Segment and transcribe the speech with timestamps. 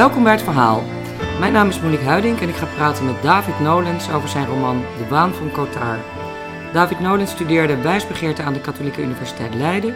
[0.00, 0.82] Welkom bij het verhaal.
[1.38, 4.80] Mijn naam is Monique Huiding en ik ga praten met David Nolens over zijn roman
[4.98, 6.00] De Waan van Cotard.
[6.72, 9.94] David Nolens studeerde wijsbegeerte aan de Katholieke Universiteit Leiden.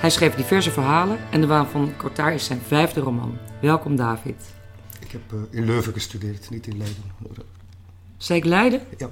[0.00, 3.38] Hij schreef diverse verhalen en De Waan van Cotard is zijn vijfde roman.
[3.60, 4.54] Welkom David.
[5.00, 7.02] Ik heb uh, in Leuven gestudeerd, niet in Leiden.
[8.16, 8.80] Zei ik Leiden?
[8.98, 9.08] Ja.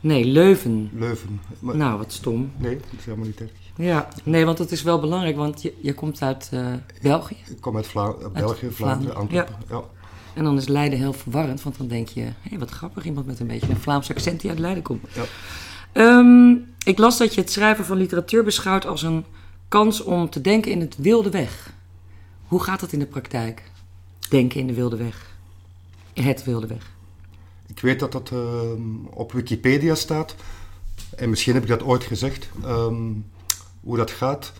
[0.00, 0.90] Nee, Leuven.
[0.92, 1.40] Leuven.
[1.58, 2.52] Maar, nou, wat stom.
[2.56, 3.67] Nee, dat is helemaal niet erg.
[3.78, 6.66] Ja, nee, want dat is wel belangrijk, want je, je komt uit uh,
[7.02, 7.36] België.
[7.48, 9.54] Ik kom uit Vla België, Vlaanderen, Antwerpen.
[9.68, 9.76] Ja.
[9.76, 9.82] ja.
[10.34, 13.26] En dan is Leiden heel verwarrend, want dan denk je, hé, hey, wat grappig, iemand
[13.26, 15.06] met een beetje een Vlaams accent die uit Leiden komt.
[15.12, 15.24] Ja.
[16.18, 19.24] Um, ik las dat je het schrijven van literatuur beschouwt als een
[19.68, 21.72] kans om te denken in het wilde weg.
[22.46, 23.70] Hoe gaat dat in de praktijk?
[24.28, 25.34] Denken in de wilde weg.
[26.12, 26.90] Het wilde weg.
[27.66, 28.40] Ik weet dat dat uh,
[29.10, 30.34] op Wikipedia staat.
[31.16, 32.48] En misschien heb ik dat ooit gezegd.
[32.64, 33.24] Um,
[33.88, 34.52] hoe dat gaat.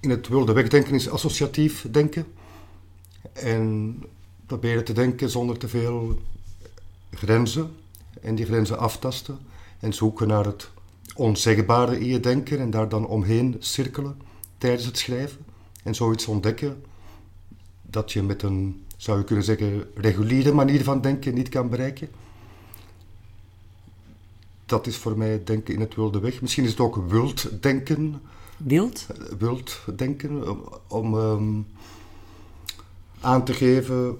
[0.00, 2.26] In het wilde wegdenken is associatief denken.
[3.32, 3.96] En
[4.46, 6.20] proberen te denken zonder te veel
[7.10, 7.76] grenzen.
[8.20, 9.38] En die grenzen aftasten.
[9.78, 10.70] En zoeken naar het
[11.14, 12.58] onzegbare in je denken.
[12.58, 14.20] En daar dan omheen cirkelen
[14.58, 15.44] tijdens het schrijven.
[15.82, 16.84] En zoiets ontdekken
[17.82, 22.08] dat je met een, zou je kunnen zeggen, reguliere manier van denken niet kan bereiken
[24.66, 26.40] dat is voor mij denken in het wilde weg.
[26.40, 28.22] Misschien is het ook wild denken.
[28.56, 29.06] Wild?
[29.38, 31.66] Wild denken, om, om um,
[33.20, 34.18] aan te geven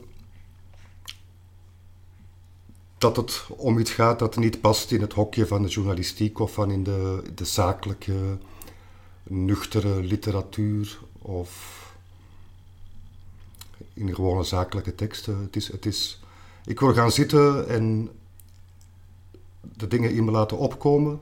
[2.98, 6.52] dat het om iets gaat dat niet past in het hokje van de journalistiek of
[6.52, 8.38] van in de, de zakelijke,
[9.22, 11.84] nuchtere literatuur of
[13.94, 15.40] in gewone zakelijke teksten.
[15.40, 16.20] Het is, het is,
[16.64, 18.10] ik wil gaan zitten en
[19.76, 21.20] de dingen in me laten opkomen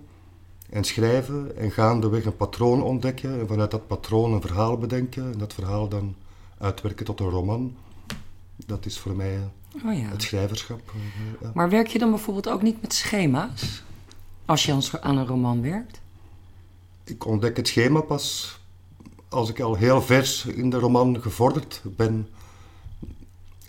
[0.70, 5.38] en schrijven en gaandeweg een patroon ontdekken en vanuit dat patroon een verhaal bedenken en
[5.38, 6.14] dat verhaal dan
[6.58, 7.77] uitwerken tot een roman.
[8.66, 9.38] Dat is voor mij
[9.84, 10.08] oh ja.
[10.08, 10.80] het schrijverschap.
[11.40, 11.50] Ja.
[11.54, 13.83] Maar werk je dan bijvoorbeeld ook niet met schema's
[14.44, 16.00] als je aan een roman werkt?
[17.04, 18.58] Ik ontdek het schema pas
[19.28, 22.28] als ik al heel vers in de roman gevorderd ben.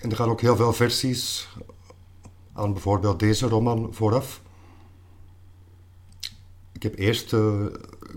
[0.02, 1.48] En er gaan ook heel veel versies
[2.54, 4.42] aan bijvoorbeeld deze roman vooraf
[6.86, 7.66] heb eerst uh,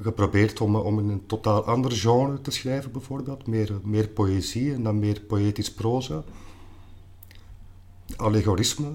[0.02, 3.46] geprobeerd om, om in een totaal ander genre te schrijven, bijvoorbeeld.
[3.46, 6.22] Meer, meer poëzie en dan meer poëtisch proza.
[8.16, 8.94] Allegorisme.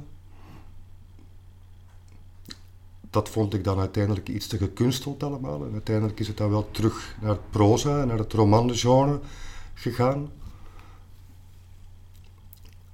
[3.10, 5.66] Dat vond ik dan uiteindelijk iets te gekunsteld allemaal.
[5.66, 9.20] En uiteindelijk is het dan wel terug naar het proza en naar het romangenre
[9.74, 10.32] gegaan.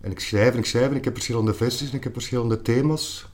[0.01, 2.61] En ik schrijf en ik schrijf en ik heb verschillende versies en ik heb verschillende
[2.61, 3.29] thema's.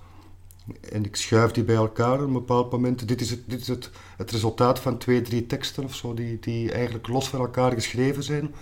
[0.91, 3.07] En ik schuif die bij elkaar op een bepaald moment.
[3.07, 6.39] Dit is het, dit is het, het resultaat van twee, drie teksten of zo, die,
[6.39, 8.53] die eigenlijk los van elkaar geschreven zijn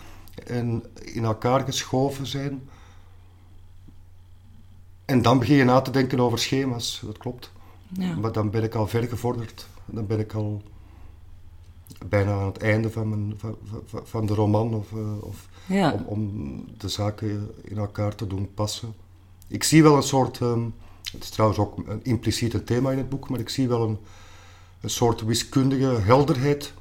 [0.45, 2.69] en in elkaar geschoven zijn.
[5.05, 7.51] En dan begin je na te denken over schema's, dat klopt.
[7.87, 8.15] Ja.
[8.15, 9.67] Maar dan ben ik al ver gevorderd.
[9.85, 10.61] Dan ben ik al
[12.05, 13.57] bijna aan het einde van, mijn, van,
[14.03, 15.91] van de roman of, of ja.
[15.91, 18.93] om, om, de zaken in elkaar te doen passen.
[19.47, 20.39] Ik zie wel een soort.
[20.39, 20.73] Um,
[21.13, 23.97] het is trouwens ook een impliciet thema in het boek, maar ik zie wel een,
[24.81, 26.73] een soort wiskundige helderheid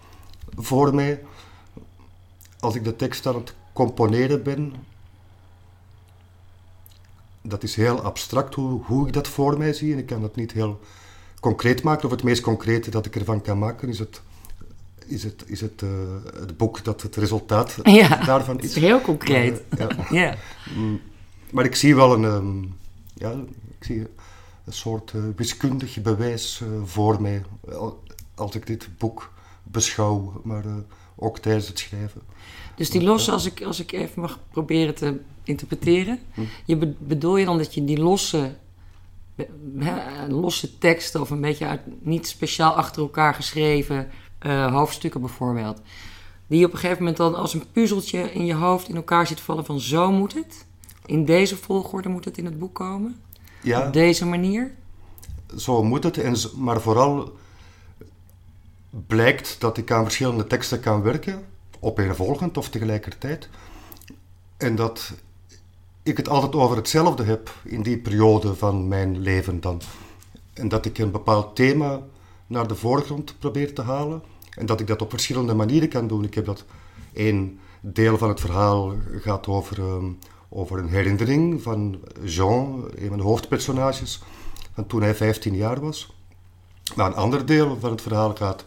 [0.56, 1.22] voor mij.
[2.60, 4.74] Als ik de tekst aan het componeren ben,
[7.42, 10.36] dat is heel abstract hoe, hoe ik dat voor mij zie en ik kan dat
[10.36, 10.80] niet heel
[11.40, 12.04] concreet maken.
[12.04, 14.20] Of het meest concrete dat ik ervan kan maken is het,
[15.06, 15.90] is het, is het, uh,
[16.40, 18.74] het boek dat het resultaat ja, daarvan is.
[18.74, 19.62] heel concreet.
[19.78, 20.36] Maar, uh, ja.
[20.74, 21.00] Mm,
[21.50, 22.76] maar ik zie wel een, um,
[23.14, 23.30] ja,
[23.78, 24.06] ik zie
[24.64, 27.42] een soort uh, wiskundig bewijs uh, voor mij
[28.34, 30.74] als ik dit boek beschouw, maar uh,
[31.16, 32.20] ook tijdens het schrijven.
[32.76, 36.40] Dus die losse, als ik, als ik even mag proberen te interpreteren, Hm.
[36.64, 38.54] je be bedoel je dan dat je die losse,
[40.28, 44.10] losse teksten of een beetje uit niet speciaal achter elkaar geschreven
[44.70, 45.80] hoofdstukken bijvoorbeeld,
[46.46, 49.26] die je op een gegeven moment dan als een puzzeltje in je hoofd in elkaar
[49.26, 50.66] ziet vallen van zo moet het,
[51.06, 53.20] in deze volgorde moet het in het boek komen?
[53.62, 54.70] Ja, Op deze manier?
[55.56, 56.18] zo moet het.
[56.18, 57.36] En, maar vooral
[59.06, 61.44] blijkt dat ik aan verschillende teksten kan werken,
[61.80, 63.48] opeenvolgend of tegelijkertijd.
[64.56, 65.12] En dat
[66.02, 69.80] ik het altijd over hetzelfde heb in die periode van mijn leven dan.
[70.52, 72.00] En dat ik een bepaald thema
[72.46, 74.22] naar de voorgrond probeer te halen.
[74.50, 76.24] En dat ik dat op verschillende manieren kan doen.
[76.24, 76.64] Ik heb dat
[77.12, 80.18] één deel van het verhaal gaat over, um,
[80.54, 84.22] over een herinnering van Jean, een van de hoofdpersonages,
[84.74, 86.14] van toen hij 15 jaar was.
[86.96, 88.64] Maar een ander deel van het verhaal gaat,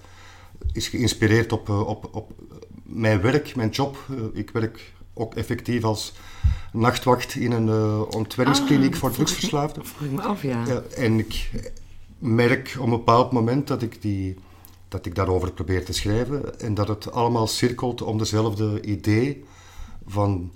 [0.72, 2.32] is geïnspireerd op, op, op
[2.84, 3.98] mijn werk, mijn job.
[4.34, 6.14] Ik werk ook effectief als
[6.72, 9.84] nachtwacht in een uh, ontwenningskliniek Ah, voor drugsverslaafden.
[10.18, 10.66] Af, ja.
[10.68, 11.50] Ja, en ik
[12.18, 14.36] merk op een bepaald moment dat ik, die,
[14.88, 19.46] dat ik daarover probeer te schrijven en dat het allemaal cirkelt om dezelfde idee
[20.08, 20.52] van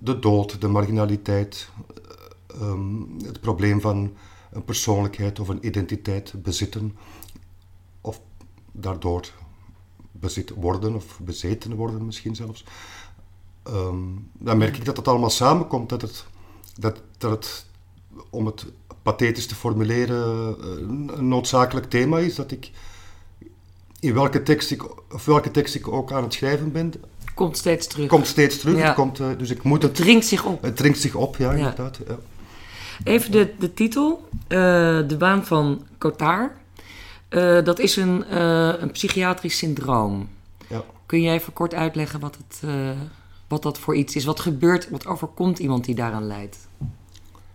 [0.00, 4.12] de dood, de marginaliteit, eh, ehm, het probleem van
[4.50, 6.96] een persoonlijkheid of een identiteit bezitten
[8.00, 8.20] of
[8.72, 9.30] daardoor
[10.12, 12.64] bezit worden of bezeten worden misschien zelfs.
[13.62, 16.26] Ehm, dan merk ik dat het allemaal samenkomt, dat het,
[16.78, 17.66] dat, dat het
[18.30, 18.66] om het
[19.02, 20.68] pathetisch te formuleren, eh,
[21.16, 22.34] een noodzakelijk thema is.
[22.34, 22.70] Dat ik
[24.04, 26.92] in welke tekst ik, of welke tekst ik ook aan het schrijven ben,
[27.34, 28.08] Komt steeds terug.
[28.08, 28.76] komt steeds terug.
[28.76, 28.84] Ja.
[28.86, 30.06] Het komt, eh, dus ik moet Het het.
[30.06, 30.62] dringt zich op.
[30.62, 31.56] Het dringt zich op, ja, Ja.
[31.56, 31.98] inderdaad.
[32.08, 32.16] Ja.
[33.04, 34.28] Even de, de titel.
[34.48, 34.58] eh,
[35.08, 36.52] de waan van Cotard.
[37.28, 38.36] Eh, dat is een,
[38.82, 40.28] een psychiatrisch syndroom.
[40.68, 40.82] Ja.
[41.06, 42.70] Kun jij even kort uitleggen wat, het,
[43.48, 44.24] wat dat voor iets is?
[44.24, 46.56] Wat gebeurt, wat overkomt iemand die daaraan lijdt?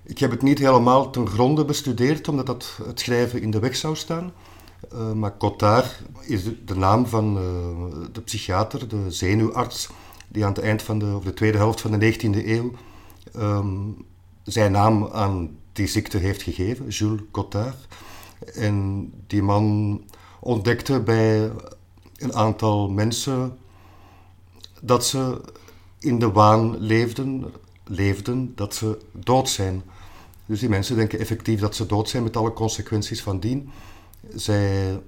[0.03, 3.75] Ik heb het niet helemaal ten gronde bestudeerd, omdat dat het schrijven in de weg
[3.75, 4.31] zou staan.
[4.91, 9.89] Eh, maar Cotard is de, naam van eh, de psychiater, de zenuwarts,
[10.27, 12.71] die aan het eind van de, of de tweede helft van de 19e eeuw
[13.33, 13.77] ehm,
[14.43, 17.87] zijn naam aan die ziekte heeft gegeven, Jules Cotard.
[18.53, 20.01] En die man
[20.39, 21.51] ontdekte bij
[22.17, 23.57] een aantal mensen
[24.81, 25.41] dat ze
[25.99, 27.45] in de waan leefden,
[27.83, 29.83] leefden dat ze dood zijn.
[30.45, 33.69] Dus die mensen denken effectief dat ze dood zijn met alle consequenties van dien.
[34.35, 34.99] Zij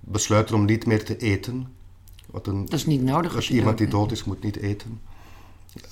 [0.00, 1.66] besluiten om niet meer te eten.
[2.30, 5.00] Wat een, Dat is niet nodig als iemand die dood is, moet niet eten.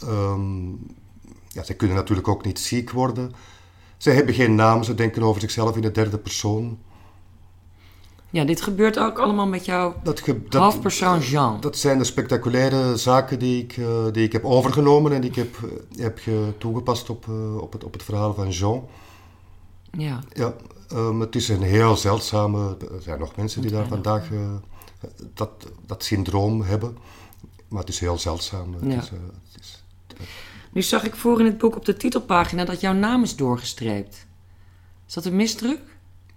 [0.01, 0.69] Ehm,
[1.49, 3.33] ja, zij kunnen natuurlijk ook niet ziek worden.
[3.97, 6.79] Zij hebben geen naam, ze denken over zichzelf in de derde persoon.
[8.31, 11.61] Ja, dit gebeurt ook allemaal met jouw Dat, ge- dat, hoofdpersoon Jean.
[11.61, 15.37] Dat zijn de spectaculaire zaken die ik, eh, die ik heb overgenomen en die ik
[15.37, 18.85] heb, eh, heb ge- toegepast op, eh, op, het, op het verhaal van Jean.
[19.99, 20.21] Ja.
[20.33, 20.55] Ja,
[20.89, 22.77] ehm, het is een heel zeldzame.
[22.95, 24.55] Er zijn nog mensen die daar vandaag eh,
[25.35, 25.51] dat,
[25.87, 26.97] dat syndroom hebben.
[27.69, 28.75] Maar het is heel zeldzaam.
[28.75, 28.99] Het Ja.
[29.01, 29.15] is, eh,
[29.53, 29.85] het is,
[30.73, 34.27] Nu zag ik voor in het boek op de titelpagina dat jouw naam is doorgestreept.
[35.09, 35.81] Is dat een misdruk?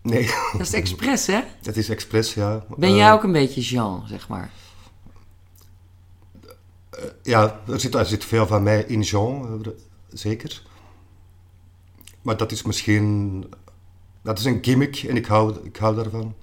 [0.02, 1.40] nee, Dat is expres, hè?
[1.64, 2.66] het is expres, ja.
[2.78, 4.52] Ben Eh, jij ook een beetje Jean, zeg maar?
[7.24, 9.72] Ja, er zit, er zit veel van mij in Jean, eh,
[10.10, 10.62] zeker.
[12.26, 13.44] Maar dat is misschien...
[14.22, 16.36] Dat is een gimmick en ik hou, ik hou daarvan.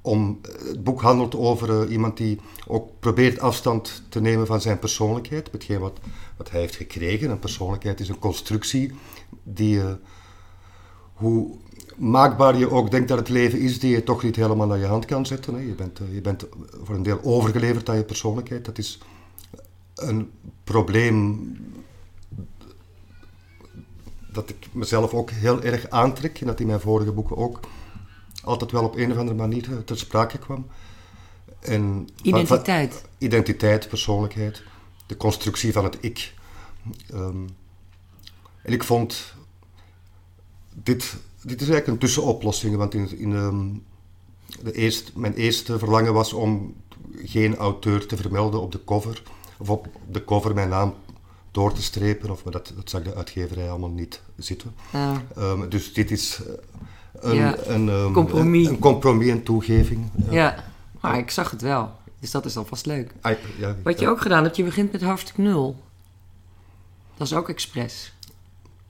[0.00, 4.78] Om, het boek handelt over eh, iemand die ook probeert afstand te nemen van zijn
[4.78, 5.52] persoonlijkheid.
[5.52, 5.98] Hetgeen wat,
[6.36, 7.30] wat hij heeft gekregen.
[7.30, 8.92] Een persoonlijkheid is een constructie
[9.42, 9.80] die...
[9.80, 9.92] eh,
[11.14, 11.56] hoe
[11.96, 14.86] maakbaar je ook denkt dat het leven is, die je toch niet helemaal naar je
[14.86, 15.54] hand kan zetten.
[15.54, 15.60] Hè.
[15.60, 16.46] Je, bent, eh, je bent
[16.82, 18.64] voor een deel overgeleverd aan je persoonlijkheid.
[18.64, 18.98] Dat is
[19.94, 20.30] een
[20.64, 21.52] probleem
[24.36, 27.60] dat ik mezelf ook heel erg aantrek en dat in mijn vorige boeken ook
[28.42, 30.66] altijd wel op een of andere manier ter sprake kwam.
[31.60, 33.04] En van- van- Identiteit.
[33.18, 34.62] identiteit, persoonlijkheid,
[35.06, 36.34] de constructie van het ik.
[37.10, 37.44] Ehm,
[38.62, 39.34] en ik vond
[40.74, 43.68] dit, dit is eigenlijk een tussenoplossing, want in, in ehm,
[44.62, 46.74] de eerst, mijn eerste verlangen was om
[47.24, 49.22] geen auteur te vermelden op de cover,
[49.58, 50.94] of op de cover mijn naam
[51.56, 54.74] door te strepen, of, maar dat, dat zag de uitgeverij allemaal niet zitten.
[54.92, 55.22] Ja.
[55.36, 56.52] Ehm, dus dit is eh,
[57.30, 58.66] een, Ja, een, ehm, compromis.
[58.66, 60.10] Een, een compromis en toegeving.
[60.30, 60.64] ja,
[61.00, 61.90] maar ik zag het wel.
[62.20, 63.12] Dus dat is alvast leuk.
[63.20, 65.76] Ah, ja, Wat je ook gedaan hebt, je begint met hoofdstuk 0.
[67.16, 68.12] Dat is ook expres.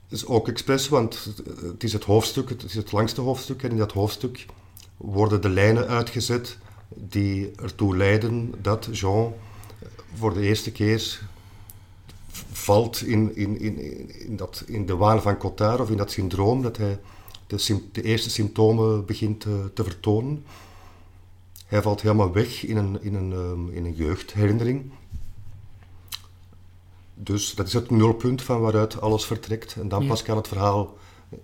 [0.09, 3.63] is ook expres, want het is het hoofdstuk, het is het langste hoofdstuk.
[3.63, 4.45] En in dat hoofdstuk
[4.97, 6.57] worden de lijnen uitgezet
[6.89, 9.33] die ertoe leiden dat Jean
[10.13, 11.19] voor de eerste keer
[12.51, 13.79] valt in, in, in,
[14.19, 16.99] in, dat, in de waan van Cotard of in dat syndroom, dat hij
[17.47, 20.45] de, eerste symptomen begint te, te vertonen.
[21.65, 24.91] Hij valt helemaal weg in een, in een, ehm, in een jeugdherinnering.
[27.13, 29.75] Dus dat is het nulpunt van waaruit alles vertrekt.
[29.75, 30.07] En dan Ja.
[30.07, 30.97] pas kan het verhaal,
[31.29, 31.37] eh,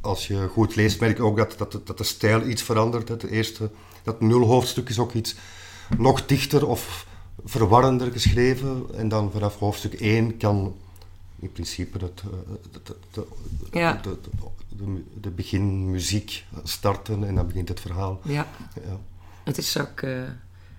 [0.00, 3.08] als je goed leest, merk je ook dat, dat, dat de stijl iets verandert.
[3.08, 3.70] Het eerste,
[4.02, 5.36] dat nulhoofdstuk is ook iets
[5.98, 7.06] nog dichter of
[7.44, 8.86] verwarrender geschreven.
[8.94, 10.76] En dan vanaf hoofdstuk 1 kan
[11.38, 12.52] in principe het, eh,
[12.82, 13.26] de, de,
[13.78, 14.00] Ja.
[14.02, 14.18] de,
[15.20, 18.20] de, beginmuziek starten en dan begint het verhaal.
[18.24, 18.98] Ja, Ja.
[19.44, 20.22] het is ook eh,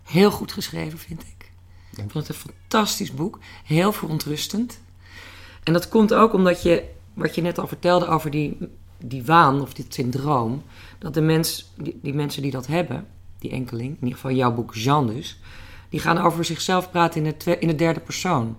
[0.03, 1.51] heel goed geschreven, vind ik.
[1.91, 3.39] Ik vond het een fantastisch boek.
[3.63, 4.79] Heel verontrustend.
[5.63, 8.57] En dat komt ook omdat je, wat je net al vertelde over die,
[8.97, 10.63] die waan of dit syndroom.
[10.99, 13.07] Dat de mens, die, die mensen die dat hebben,
[13.39, 15.39] die enkeling, in ieder geval jouw boek Jean dus.
[15.89, 18.57] Die gaan over zichzelf praten in de, in de derde persoon.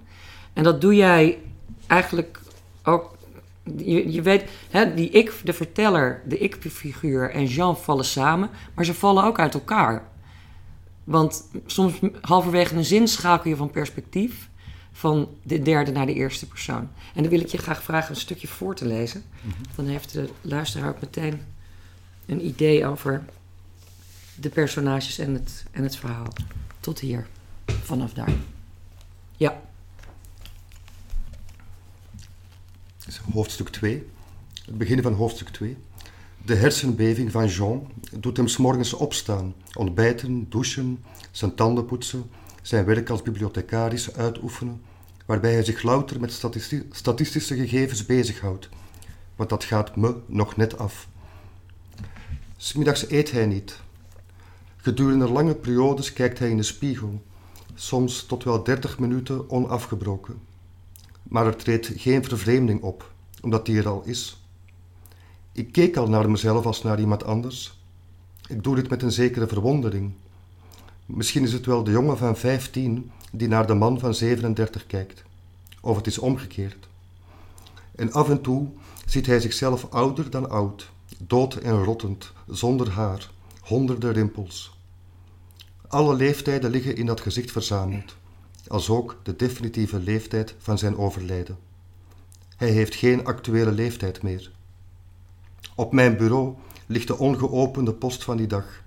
[0.52, 1.38] En dat doe jij
[1.86, 2.40] eigenlijk
[2.82, 3.18] ook.
[3.76, 8.84] Je, je weet, hè, die ik, de verteller, de ik-figuur en Jean vallen samen, maar
[8.84, 10.08] ze vallen ook uit elkaar.
[11.04, 14.48] Want soms halverwege een zin schakel je van perspectief
[14.92, 16.88] van de derde naar de eerste persoon.
[17.14, 19.24] En dan wil ik je graag vragen een stukje voor te lezen.
[19.40, 19.54] Mhm.
[19.74, 21.42] Dan heeft de luisteraar ook meteen
[22.26, 23.24] een idee over
[24.34, 26.32] de personages en het, en het verhaal.
[26.80, 27.26] Tot hier,
[27.82, 28.32] vanaf daar.
[29.36, 29.60] Ja.
[33.32, 34.06] Hoofdstuk 2.
[34.64, 35.76] Het begin van hoofdstuk 2.
[36.44, 42.30] De hersenbeving van Jean doet hem s'morgens opstaan, ontbijten, douchen, zijn tanden poetsen,
[42.62, 44.82] zijn werk als bibliothecaris uitoefenen,
[45.26, 46.42] waarbij hij zich louter met
[46.90, 48.68] statistische gegevens bezighoudt,
[49.36, 51.08] want dat gaat me nog net af.
[52.56, 53.80] Smiddags eet hij niet.
[54.82, 57.22] Gedurende lange periodes kijkt hij in de spiegel,
[57.74, 60.40] soms tot wel dertig minuten onafgebroken.
[61.22, 64.44] Maar er treedt geen vervreemding op, omdat die er al is.
[65.52, 67.78] Ik keek al naar mezelf als naar iemand anders.
[68.48, 70.12] Ik doe dit met een zekere verwondering.
[71.06, 75.22] Misschien is het wel de jongen van vijftien die naar de man van 37 kijkt.
[75.80, 76.88] Of het is omgekeerd.
[77.94, 78.68] En af en toe
[79.06, 83.30] ziet hij zichzelf ouder dan oud, dood en rottend, zonder haar,
[83.70, 84.78] honderden rimpels.
[85.88, 88.16] Alle leeftijden liggen in dat gezicht verzameld,
[88.66, 91.58] als ook de definitieve leeftijd van zijn overlijden.
[92.56, 94.52] Hij heeft geen actuele leeftijd meer.
[95.74, 96.54] Op mijn bureau
[96.86, 98.82] ligt de ongeopende post van die dag,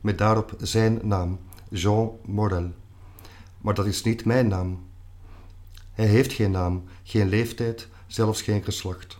[0.00, 1.38] met daarop zijn naam,
[1.70, 2.72] Jean Morel.
[3.60, 4.86] Maar dat is niet mijn naam.
[5.92, 9.18] Hij heeft geen naam, geen leeftijd, zelfs geen geslacht.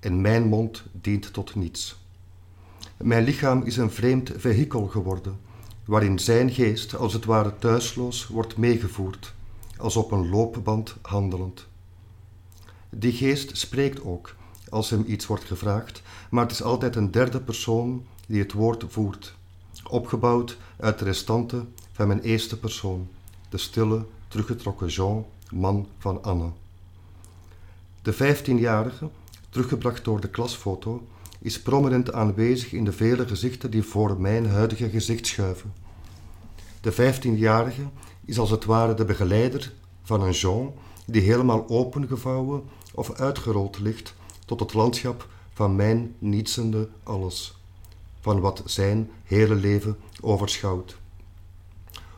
[0.00, 2.03] En mijn mond dient tot niets.
[2.96, 5.38] Mijn lichaam is een vreemd vehikel geworden,
[5.84, 9.34] waarin zijn geest als het ware thuisloos wordt meegevoerd,
[9.76, 11.66] als op een loopband handelend.
[12.90, 14.34] Die geest spreekt ook,
[14.68, 18.84] als hem iets wordt gevraagd, maar het is altijd een derde persoon die het woord
[18.88, 19.34] voert,
[19.88, 23.08] opgebouwd uit de restanten van mijn eerste persoon,
[23.48, 26.50] de stille, teruggetrokken Jean, man van Anne.
[28.02, 29.08] De vijftienjarige,
[29.48, 31.06] teruggebracht door de klasfoto,
[31.44, 35.72] is prominent aanwezig in de vele gezichten die voor mijn huidige gezicht schuiven.
[36.80, 37.82] De vijftienjarige
[38.24, 39.72] is als het ware de begeleider
[40.02, 40.74] van een Jean
[41.06, 42.62] die helemaal opengevouwen
[42.94, 44.14] of uitgerold ligt
[44.46, 47.58] tot het landschap van mijn nietsende alles,
[48.20, 50.96] van wat zijn hele leven overschouwt.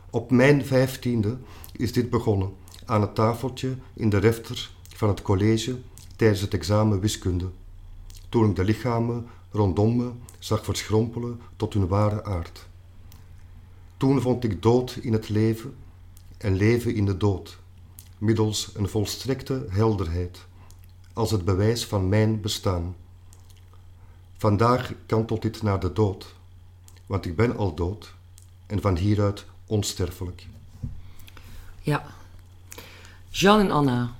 [0.09, 1.37] Op mijn vijftiende
[1.71, 2.53] is dit begonnen,
[2.85, 5.77] aan het tafeltje in de refter van het college
[6.15, 7.49] tijdens het examen wiskunde,
[8.29, 12.67] toen ik de lichamen rondom me zag verschrompelen tot hun ware aard.
[13.97, 15.75] Toen vond ik dood in het leven
[16.37, 17.57] en leven in de dood,
[18.17, 20.45] middels een volstrekte helderheid,
[21.13, 22.95] als het bewijs van mijn bestaan.
[24.37, 26.35] Vandaag kantelt dit naar de dood,
[27.05, 28.13] want ik ben al dood
[28.65, 30.47] en van hieruit onsterfelijk.
[31.81, 32.03] Ja.
[33.29, 34.15] Jean en Anna,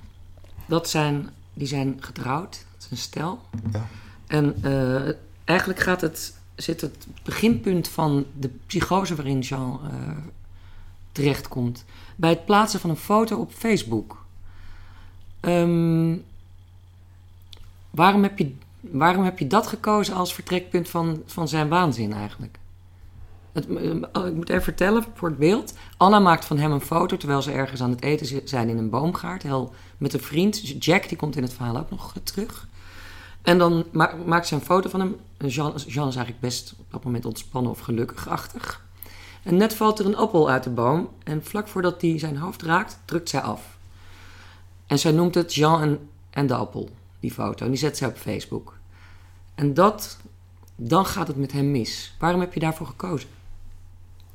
[0.66, 3.40] dat zijn, die zijn getrouwd, een stel.
[3.72, 3.86] Ja.
[4.26, 5.12] En uh,
[5.44, 10.10] eigenlijk gaat het, zit het beginpunt van de psychose waarin Jean uh,
[11.12, 11.84] terechtkomt
[12.16, 14.24] bij het plaatsen van een foto op Facebook.
[15.40, 16.24] Um,
[17.90, 22.58] waarom, heb je, waarom heb je dat gekozen als vertrekpunt van, van zijn waanzin eigenlijk?
[23.52, 23.66] Het,
[24.12, 25.74] eh, ik moet even vertellen voor het beeld.
[25.96, 28.90] Anna maakt van hem een foto terwijl ze ergens aan het eten zijn in een
[28.90, 29.42] boomgaard.
[29.42, 30.84] Heel, met een vriend.
[30.84, 32.68] Jack, die komt in het verhaal ook nog terug.
[33.42, 33.84] En dan
[34.26, 35.16] maakt ze een foto van hem.
[35.38, 38.86] Jean, Jean is eigenlijk best op dat moment ontspannen of gelukkig-achtig.
[39.42, 41.08] En net valt er een appel uit de boom.
[41.24, 43.78] En vlak voordat hij zijn hoofd raakt, drukt zij af.
[44.86, 46.90] En zij noemt het Jean en, en de appel,
[47.20, 47.64] die foto.
[47.64, 48.76] En die zet zij op Facebook.
[49.54, 50.18] En dat,
[50.76, 52.14] dan gaat het met hem mis.
[52.18, 53.28] Waarom heb je daarvoor gekozen?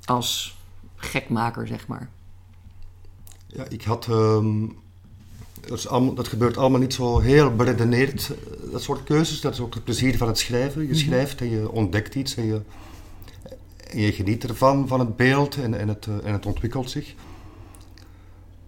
[0.06, 0.58] Als
[0.96, 2.10] gekmaker, zeg maar.
[3.48, 4.82] Ja, ik had um,
[5.68, 9.42] dat, is allemaal, dat gebeurt allemaal niet zo heel beredeneerd, eh, dat soort keuzes.
[9.42, 10.82] Dat is ook het plezier van het schrijven.
[10.82, 10.98] Je mhm.
[10.98, 12.62] schrijft en je ontdekt iets en je,
[13.90, 17.16] en je geniet ervan, van het beeld en, en, het, eh, en het ontwikkelt zich.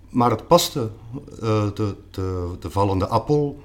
[0.09, 0.89] Maar het paste,
[1.43, 3.63] uh, de, de, de vallende appel,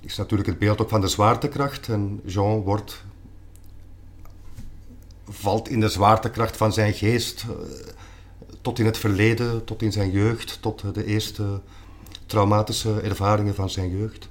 [0.00, 1.88] is natuurlijk het beeld ook van de zwaartekracht.
[1.88, 3.04] En Jean wordt,
[5.28, 7.46] valt in de zwaartekracht van zijn geest
[8.68, 11.60] tot in het verleden, tot in zijn jeugd, tot de eerste
[12.26, 14.28] traumatische ervaringen van zijn jeugd.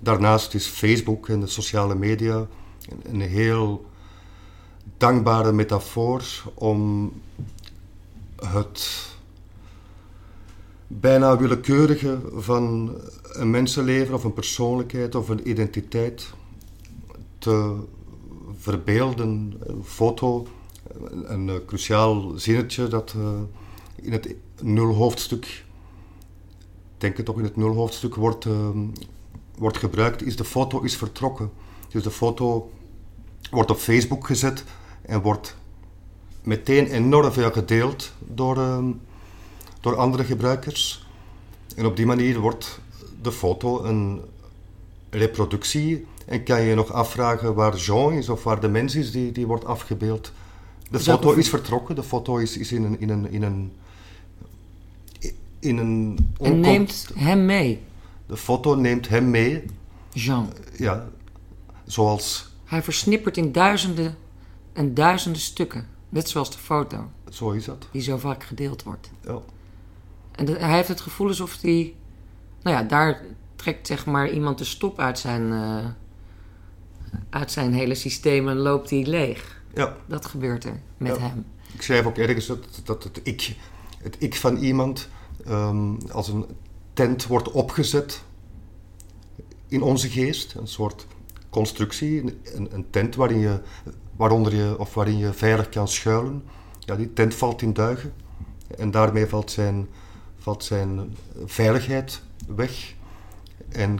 [0.00, 2.46] Daarnaast is Facebook en de sociale media
[3.02, 3.84] een heel
[4.96, 7.12] dankbare metafoor om
[8.36, 9.06] het
[10.86, 16.32] bijna willekeurige van een mensenleven of een persoonlijkheid of een identiteit
[17.38, 17.76] te
[18.58, 19.56] verbeelden.
[19.60, 20.46] Een foto,
[21.24, 23.24] een, cruciaal zinnetje dat uh,
[24.02, 25.64] in het nulhoofdstuk,
[26.98, 28.68] denk ik toch in het nulhoofdstuk, wordt, uh,
[29.58, 31.50] wordt gebruikt, is de foto is vertrokken.
[31.88, 32.70] Dus de foto
[33.50, 34.64] wordt op Facebook gezet
[35.02, 35.56] en wordt
[36.42, 38.78] meteen enorm veel gedeeld door, uh,
[39.80, 41.06] door andere gebruikers.
[41.76, 42.80] En op die manier wordt
[43.22, 44.20] de foto een
[45.10, 49.32] reproductie en kan je nog afvragen waar Jean is of waar de mens is die,
[49.32, 50.32] die wordt afgebeeld.
[50.90, 53.00] De foto is vertrokken, de foto is, is in een.
[53.00, 53.72] In een, in een
[55.58, 57.82] in een en neemt hem mee.
[58.26, 59.64] De foto neemt hem mee.
[60.12, 60.52] Jean.
[60.76, 61.08] Ja,
[61.84, 62.52] zoals.
[62.64, 64.16] Hij versnippert in duizenden
[64.72, 65.86] en duizenden stukken.
[66.08, 67.10] Net zoals de foto.
[67.30, 67.88] Zo is dat.
[67.92, 69.10] Die zo vaak gedeeld wordt.
[69.24, 69.38] Ja.
[70.32, 71.94] En hij heeft het gevoel alsof hij.
[72.62, 73.22] Nou ja, daar
[73.56, 75.42] trekt zeg maar iemand de stop uit zijn.
[75.42, 75.86] Uh,
[77.30, 79.62] uit zijn hele systeem en loopt hij leeg.
[79.74, 79.96] Ja.
[80.06, 81.22] Dat gebeurt er met Ja.
[81.22, 81.44] hem.
[81.74, 83.56] Ik schrijf ook ergens dat, dat het, ik,
[84.02, 85.08] het ik van iemand
[85.44, 86.46] ehm, als een
[86.92, 88.22] tent wordt opgezet
[89.68, 90.54] in onze geest.
[90.54, 91.06] Een soort
[91.50, 92.20] constructie,
[92.54, 93.60] een, een tent waarin je,
[94.16, 96.42] waaronder je, of waarin je veilig kan schuilen.
[96.78, 98.12] Ja, die tent valt in duigen
[98.76, 99.88] en daarmee valt zijn,
[100.38, 102.94] valt zijn veiligheid weg.
[103.68, 103.98] En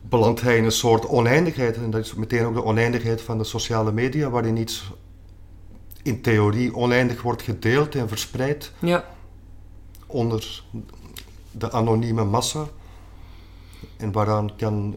[0.00, 1.76] belandt hij in een soort oneindigheid.
[1.76, 4.92] En dat is meteen ook de oneindigheid van de sociale media, waarin iets
[6.04, 9.04] in theorie oneindig wordt gedeeld en verspreid Ja.
[10.06, 10.62] onder
[11.50, 12.66] de anonieme massa.
[13.96, 14.96] En waaraan kan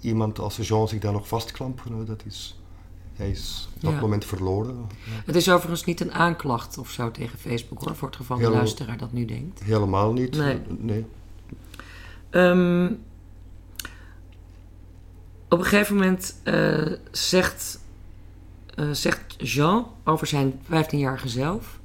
[0.00, 2.06] iemand als Jean zich dan nog vastklampen?
[2.06, 2.60] Dat is,
[3.14, 4.00] hij is op dat Ja.
[4.00, 4.86] moment verloren.
[5.24, 8.50] Het is overigens niet een aanklacht of zo tegen Facebook hoor, voor het geval de
[8.50, 9.62] luisteraar dat nu denkt.
[9.62, 10.36] Helemaal niet.
[10.36, 10.60] Nee.
[10.78, 11.06] nee.
[12.30, 12.92] Ehm,
[15.48, 17.78] op een gegeven moment eh, zegt,
[18.92, 21.78] zegt Jean over zijn 15-jarige zelf.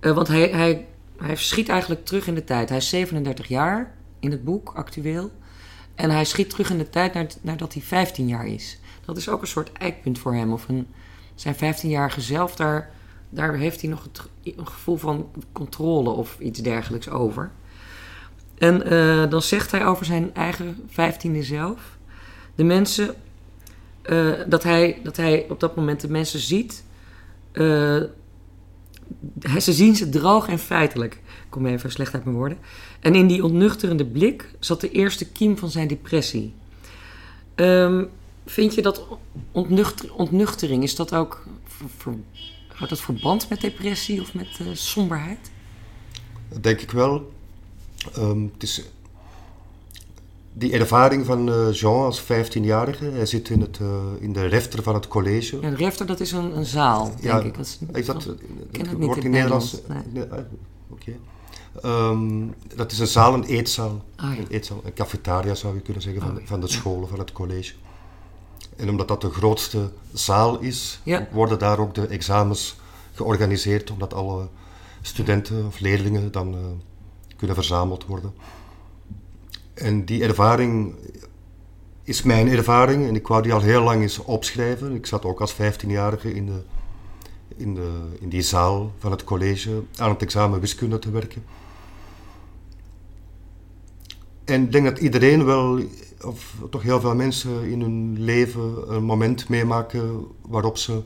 [0.00, 2.68] eh, want hij, hij, hij schiet eigenlijk terug in de tijd.
[2.68, 5.30] Hij is 37 jaar in het boek, actueel.
[5.94, 8.78] En hij schiet terug in de tijd naar, nadat hij 15 jaar is.
[9.04, 10.52] Dat is ook een soort eikpunt voor hem.
[10.52, 10.86] Of een,
[11.34, 12.90] zijn 15-jarige zelf, daar,
[13.28, 14.22] daar heeft hij nog het,
[14.58, 17.50] een gevoel van controle of iets dergelijks over.
[18.58, 21.98] En eh, dan zegt hij over zijn eigen vijftiende zelf...
[22.54, 23.14] de mensen...
[24.02, 26.84] eh, dat, hij, dat hij op dat moment de mensen ziet...
[27.52, 28.02] eh,
[29.58, 31.14] ze zien ze droog en feitelijk.
[31.14, 32.58] Ik kom even slecht uit mijn woorden.
[33.00, 36.54] En in die ontnuchterende blik zat de eerste kiem van zijn depressie.
[37.54, 38.04] Ehm,
[38.46, 39.06] vind je dat
[39.52, 41.44] ontnuchter, ontnuchtering, is dat ook...
[42.68, 45.50] houdt dat verband met depressie of met eh, somberheid?
[46.48, 47.32] Dat denk ik wel.
[48.14, 48.82] Ehm, het is
[50.52, 53.04] die ervaring van eh, Jean als 15-jarige.
[53.04, 53.86] Hij zit in, het, eh,
[54.20, 55.58] in de refter van het college.
[55.60, 57.56] Ja, de refter, dat is een, een zaal, denk Ja, ik.
[57.56, 58.36] Dat is, Is dat, dat- dat
[58.86, 59.76] het niet wordt in Nederlands.
[59.88, 60.24] Nederlands, Nee,
[60.90, 61.12] Oké.
[61.82, 64.04] Ehm, dat is een zaal, een eetzaal.
[64.16, 64.38] Ah, ja.
[64.40, 67.32] Een eetzaal, een cafetaria zou je kunnen zeggen, van, Oh, van de scholen, van het
[67.32, 67.72] college.
[68.76, 71.00] En omdat dat de grootste zaal is,
[71.32, 72.76] worden daar ook de examens
[73.14, 74.48] georganiseerd, omdat alle
[75.00, 76.60] studenten of leerlingen dan eh,
[77.36, 78.32] kunnen verzameld worden.
[79.80, 80.94] En die ervaring
[82.02, 84.94] is mijn ervaring en ik wou die al heel lang eens opschrijven.
[84.94, 86.62] Ik zat ook als 15-jarige in, de,
[87.56, 87.90] in, de,
[88.20, 91.44] in die zaal van het college aan het examen wiskunde te werken.
[94.44, 95.80] En ik denk dat iedereen wel,
[96.20, 101.02] of toch heel veel mensen in hun leven een moment meemaken waarop ze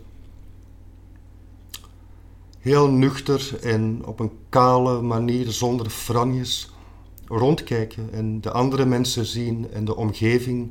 [2.58, 6.73] heel nuchter en op een kale manier, zonder franjes,
[7.26, 10.70] rondkijken en de andere mensen zien en de omgeving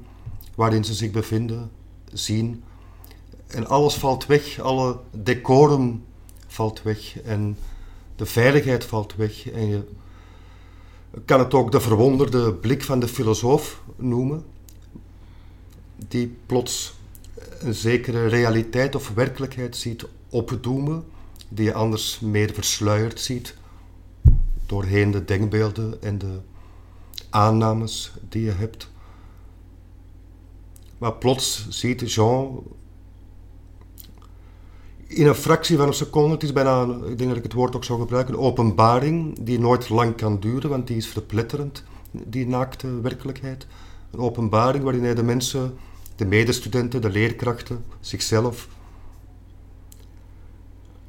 [0.55, 1.71] waarin ze zich bevinden
[2.11, 2.63] zien.
[3.47, 6.03] En alles valt weg, alle decorum
[6.47, 7.57] valt weg en
[8.15, 9.51] de veiligheid valt weg.
[9.51, 9.83] En je
[11.25, 14.45] kan het ook de verwonderde blik van de filosoof noemen,
[16.07, 16.93] die plots
[17.59, 21.05] een zekere realiteit of werkelijkheid ziet opdoemen,
[21.49, 23.55] die je anders meer versluierd ziet
[24.73, 26.39] doorheen de denkbeelden en de
[27.29, 28.91] aannames die je hebt.
[30.97, 32.63] Maar plots ziet Jean
[35.07, 37.75] in een fractie van een seconde, het is bijna, ik denk dat ik het woord
[37.75, 42.47] ook zou gebruiken, een openbaring die nooit lang kan duren, want die is verpletterend, die
[42.47, 43.67] naakte werkelijkheid.
[44.11, 45.77] Een openbaring waarin hij de mensen,
[46.15, 48.67] de medestudenten, de leerkrachten, zichzelf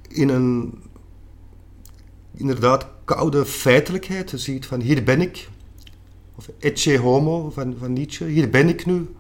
[0.09, 0.83] in een
[2.33, 5.49] inderdaad koude feitelijkheid ziet van hier ben ik,
[6.35, 9.15] of ecce homo van, van Nietzsche, hier ben ik nu,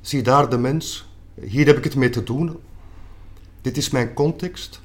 [0.00, 1.08] zie daar de mens,
[1.40, 2.56] hier heb ik het mee te doen.
[3.60, 4.80] Dit is mijn context,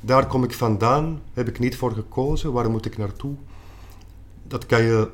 [0.00, 3.34] daar kom ik vandaan, heb ik niet voor gekozen, waar moet ik naartoe?
[4.46, 5.10] Dat kan, je,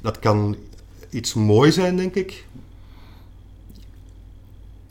[0.00, 0.56] dat kan
[1.10, 2.46] iets mooi zijn, denk ik.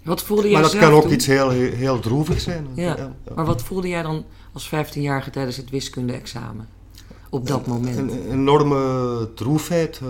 [0.04, 2.67] Wat voelde jij Maar dat kan ook iets heel, heel, heel droevig zijn.
[2.76, 2.98] Ja.
[2.98, 3.15] ja.
[3.36, 6.68] Maar wat voelde jij dan als 15-jarige tijdens het wiskunde-examen?
[7.30, 7.98] Op dat moment.
[7.98, 10.00] Een, een enorme droefheid.
[10.02, 10.08] eh,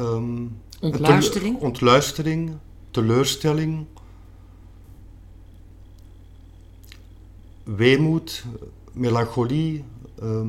[0.00, 0.42] ehm,
[0.80, 1.58] Ontluistering?
[1.58, 2.52] ontluistering,
[2.90, 3.86] teleurstelling,
[7.64, 8.44] weemoed,
[8.92, 9.84] melancholie,
[10.20, 10.48] ehm,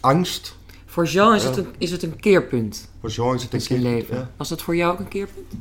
[0.00, 0.56] angst.
[0.86, 3.64] Voor Jean is, het een, is het een keerpunt Voor Jean is het in een
[3.64, 4.16] zijn keer- leven.
[4.16, 4.30] ja.
[4.36, 5.52] Was dat voor jou ook een keerpunt?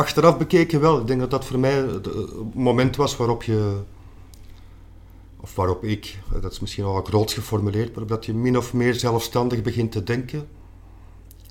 [0.00, 1.00] Achteraf bekeken wel.
[1.00, 2.14] Ik denk dat dat voor mij het eh,
[2.54, 3.76] moment was waarop je,
[5.40, 8.72] of waarop ik, eh, dat is misschien al groot geformuleerd, maar dat je min of
[8.72, 10.48] meer zelfstandig begint te denken.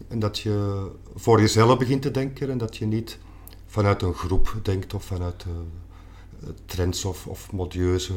[0.07, 0.85] En dat je
[1.15, 3.17] voor jezelf begint te denken en dat je niet
[3.65, 8.13] vanuit een groep denkt of vanuit eh, trends of, of modieuze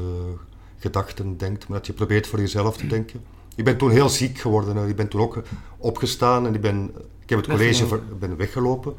[0.79, 3.21] gedachten denkt, maar dat je probeert voor jezelf te denken.
[3.57, 4.77] Ik ben toen heel ziek geworden.
[4.77, 4.89] hè.
[4.89, 5.43] Ik ben toen ook
[5.79, 6.91] opgestaan en ik, ben,
[7.23, 8.95] ik heb het college ver- ben weggelopen.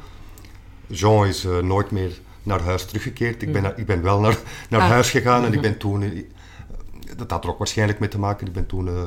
[0.88, 3.42] Jean is eh, nooit meer naar huis teruggekeerd.
[3.42, 4.38] Ik ben, naar- ik ben wel naar,
[4.70, 4.88] naar Ah.
[4.90, 6.02] huis gegaan en ik ben toen...
[6.04, 6.24] eh,
[7.18, 8.48] dat had er ook waarschijnlijk mee te maken.
[8.48, 9.04] Ik ben toen eh,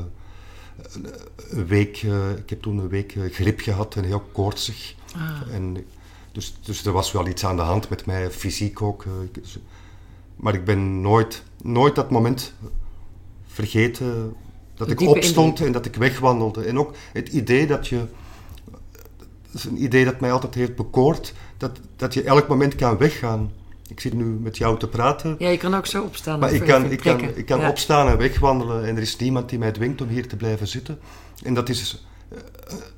[1.50, 1.96] een, week...
[2.02, 4.94] eh, ik heb toen een week griep gehad en heel koortsig.
[5.16, 5.54] Ah.
[5.54, 5.84] En,
[6.32, 9.04] dus, dus er was wel iets aan de hand met mij, fysiek ook.
[9.32, 9.58] dus-
[10.36, 12.54] maar ik ben nooit, nooit dat moment
[13.46, 14.34] vergeten
[14.74, 16.64] dat ik opstond en dat ik wegwandelde.
[16.64, 18.04] En ook het idee dat je...
[19.52, 21.34] Dat is een idee dat mij altijd heeft bekoord.
[21.56, 23.52] Dat, dat je elk moment kan weggaan.
[23.88, 25.36] Ik zit nu met jou te praten.
[25.38, 26.38] Ja, je kan ook zo opstaan.
[26.38, 27.68] Maar ik kan, ik kan, ik kan Ja.
[27.68, 30.98] opstaan en wegwandelen en er is niemand die mij dwingt om hier te blijven zitten.
[31.44, 32.38] En dat is eh,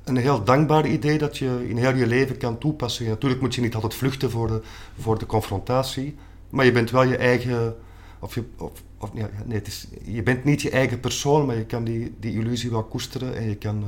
[0.03, 3.07] een heel dankbaar idee dat je in heel je leven kan toepassen.
[3.07, 4.61] Natuurlijk moet je niet altijd vluchten voor de,
[4.99, 6.15] voor de confrontatie,
[6.49, 7.75] maar je bent wel je eigen...
[8.21, 9.25] Of je, of, of, nee,
[9.57, 12.83] het is, je bent niet je eigen persoon, maar je kan die, die illusie wel
[12.83, 13.77] koesteren en je kan...
[13.81, 13.87] eh,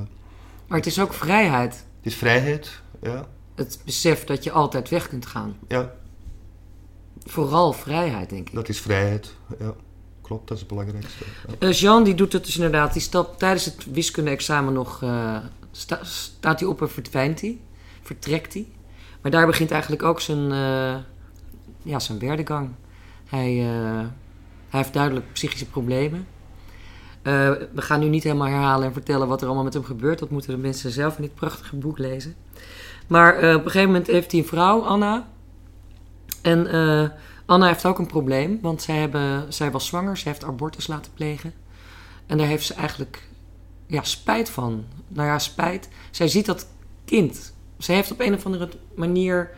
[0.67, 1.73] Maar het is ook vrijheid.
[1.73, 3.27] het is vrijheid, ja.
[3.61, 5.57] Het besef dat je altijd weg kunt gaan.
[5.67, 5.93] ja.
[7.25, 8.55] Vooral vrijheid, denk ik.
[8.55, 9.73] Dat is vrijheid, ja.
[10.21, 11.23] Klopt, dat is het belangrijkste.
[11.47, 11.67] Ja.
[11.67, 12.93] Eh, Jean die doet het dus inderdaad.
[12.93, 15.01] Die stapt tijdens het wiskunde-examen nog.
[15.03, 15.37] eh,
[15.71, 17.59] sta- staat hij op en verdwijnt hij.
[18.01, 18.67] Vertrekt hij.
[19.21, 20.51] Maar daar begint eigenlijk ook zijn.
[20.51, 20.95] eh,
[21.83, 22.69] ja, zijn werdegang.
[23.25, 26.27] Hij, hij heeft duidelijk psychische problemen.
[27.23, 30.19] We gaan nu niet helemaal herhalen en vertellen wat er allemaal met hem gebeurt.
[30.19, 32.35] Dat moeten de mensen zelf in dit prachtige boek lezen.
[33.11, 35.27] Maar eh, op een gegeven moment heeft hij een vrouw, Anna.
[36.41, 37.09] En eh,
[37.45, 41.13] Anna heeft ook een probleem, want zij, hebben, zij was zwanger, ze heeft abortus laten
[41.13, 41.53] plegen.
[42.25, 43.27] En daar heeft ze eigenlijk
[43.85, 44.85] ja, spijt van.
[45.07, 45.89] Nou ja, spijt.
[46.11, 46.67] Zij ziet dat
[47.05, 47.53] kind.
[47.77, 49.49] Zij heeft op een of andere manier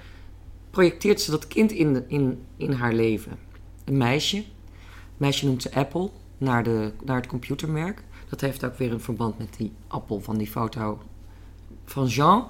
[0.69, 3.39] projecteert ze dat kind in, in, in haar leven.
[3.85, 4.37] Een meisje.
[4.37, 4.45] Het
[5.17, 8.03] meisje noemt ze Apple, naar, de, naar het computermerk.
[8.29, 11.01] Dat heeft ook weer een verband met die appel van die foto
[11.85, 12.45] van Jean.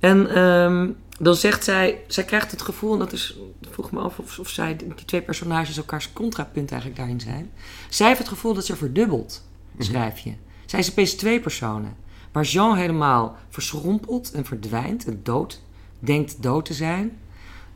[0.00, 3.38] En ehm, dan zegt zij, zij krijgt het gevoel, en dat is,
[3.70, 7.50] vroeg me af of, of zij, die twee personages elkaars contrapunt eigenlijk daarin zijn.
[7.88, 9.44] Zij heeft het gevoel dat ze verdubbelt,
[9.78, 10.34] schrijf je.
[10.66, 11.96] Zij is opeens twee personen.
[12.32, 15.60] Waar Jean helemaal verschrompelt en verdwijnt en dood,
[15.98, 17.18] denkt dood te zijn,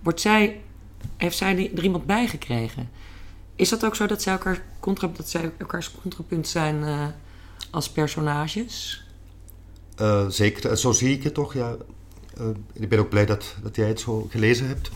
[0.03, 0.61] wordt zij,
[1.17, 2.91] heeft zij er iemand bij gekregen.
[3.57, 7.07] Is dat ook zo dat zij, elkaar contra, dat zij elkaars contrapunt zijn eh,
[7.71, 9.05] als personages?
[9.97, 11.55] Eh, zeker, en zo zie ik het toch.
[11.55, 11.77] Ja.
[12.39, 14.91] Eh, ik ben ook blij dat, dat jij het zo gelezen hebt.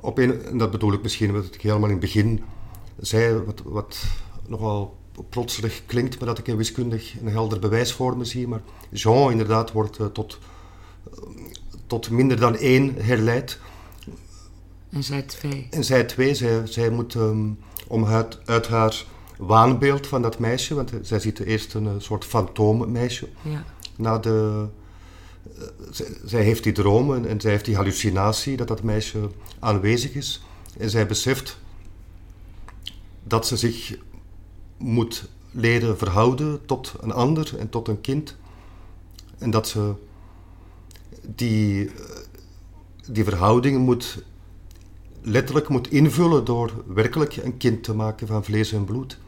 [0.00, 2.42] Op een, en dat bedoel ik misschien wat ik helemaal in het begin
[3.00, 4.04] zei, wat, wat
[4.46, 4.96] nogal
[5.28, 8.48] plotserig klinkt, maar dat ik in wiskundig een helder bewijs voor me zie.
[8.48, 10.38] Maar Jean inderdaad wordt eh, tot,
[11.12, 11.18] eh,
[11.86, 13.58] tot minder dan één herleid.
[14.90, 15.66] En zij twee.
[15.70, 17.48] En zij twee, zij, zij moet ehm,
[17.88, 19.04] om uit, uit haar
[19.38, 23.64] waanbeeld van dat meisje, want zij ziet eerst een soort fantoommeisje, Ja.
[23.96, 24.66] na de,
[25.90, 30.42] zij, zij heeft die dromen en zij heeft die hallucinatie dat dat meisje aanwezig is.
[30.78, 31.58] En zij beseft
[33.22, 33.98] dat ze zich
[34.76, 38.36] moet leren verhouden tot een ander en tot een kind.
[39.38, 39.94] En dat ze
[41.34, 41.92] die, eh,
[43.10, 44.24] die verhoudingen moet
[45.22, 49.18] letterlijk moet invullen door werkelijk een kind te maken van vlees en bloed.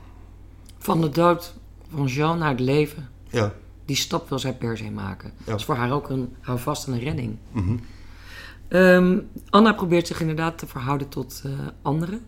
[0.78, 1.54] Van de dood
[1.90, 3.09] van Jean naar het leven.
[3.31, 3.54] Ja,
[3.88, 5.33] Die stap wil zij per se maken.
[5.37, 5.44] Ja.
[5.44, 7.37] Dat is voor haar ook een houvast en een redding.
[7.53, 7.77] mhm.
[8.68, 9.18] Ehm,
[9.51, 12.20] Anna probeert zich inderdaad te verhouden tot eh, anderen.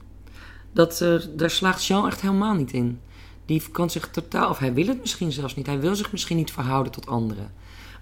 [0.72, 3.00] Dat, eh, daar slaagt Jean echt helemaal niet in.
[3.46, 5.66] Die kan zich totaal, of hij wil het misschien zelfs niet.
[5.66, 7.52] Hij wil zich misschien niet verhouden tot anderen.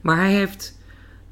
[0.01, 0.79] Maar hij heeft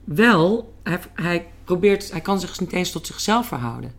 [0.05, 3.93] wel, hij, hij probeert, hij kan zich niet eens tot zichzelf verhouden.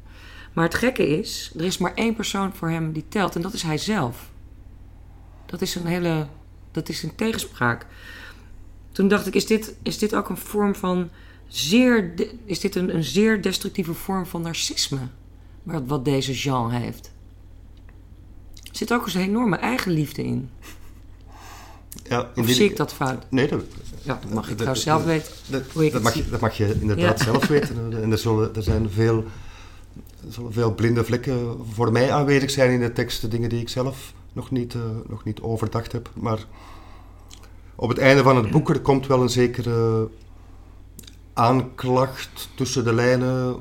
[0.53, 3.53] Maar het gekke is, er is maar één persoon voor hem die telt en dat
[3.53, 4.29] is hij zelf.
[5.45, 6.27] Dat is een hele,
[6.71, 7.85] dat is een tegenspraak.
[8.97, 11.09] Toen dacht ik, is dit, is dit ook een vorm van
[11.47, 12.13] zeer,
[12.45, 14.99] is dit een, een zeer destructieve vorm van narcisme?
[15.63, 17.11] Wat, wat deze Jean heeft.
[18.55, 20.49] Er zit ook eens een enorme eigenliefde in.
[22.09, 23.25] Ja, in Of zie ik dat fout?
[23.29, 23.63] Nee, dat,
[24.03, 25.31] Ja, dat mag ik dat- trouwens zelf weten.
[25.91, 27.23] dat, mag, je- dat mag je inderdaad Ja.
[27.25, 28.01] zelf weten.
[28.03, 29.17] En er, zullen, er zijn veel,
[30.27, 33.31] er zullen veel blinde vlekken voor mij aanwezig zijn in de tekst.
[33.31, 36.09] Dingen die ik zelf nog niet, eh, nog niet overdacht heb.
[36.13, 36.45] Maar
[37.79, 40.09] op het einde van het boek er komt wel een zekere
[41.33, 43.55] aanklacht tussen de lijnen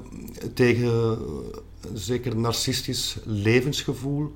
[0.55, 0.89] tegen
[1.81, 4.33] een zeker narcistisch levensgevoel.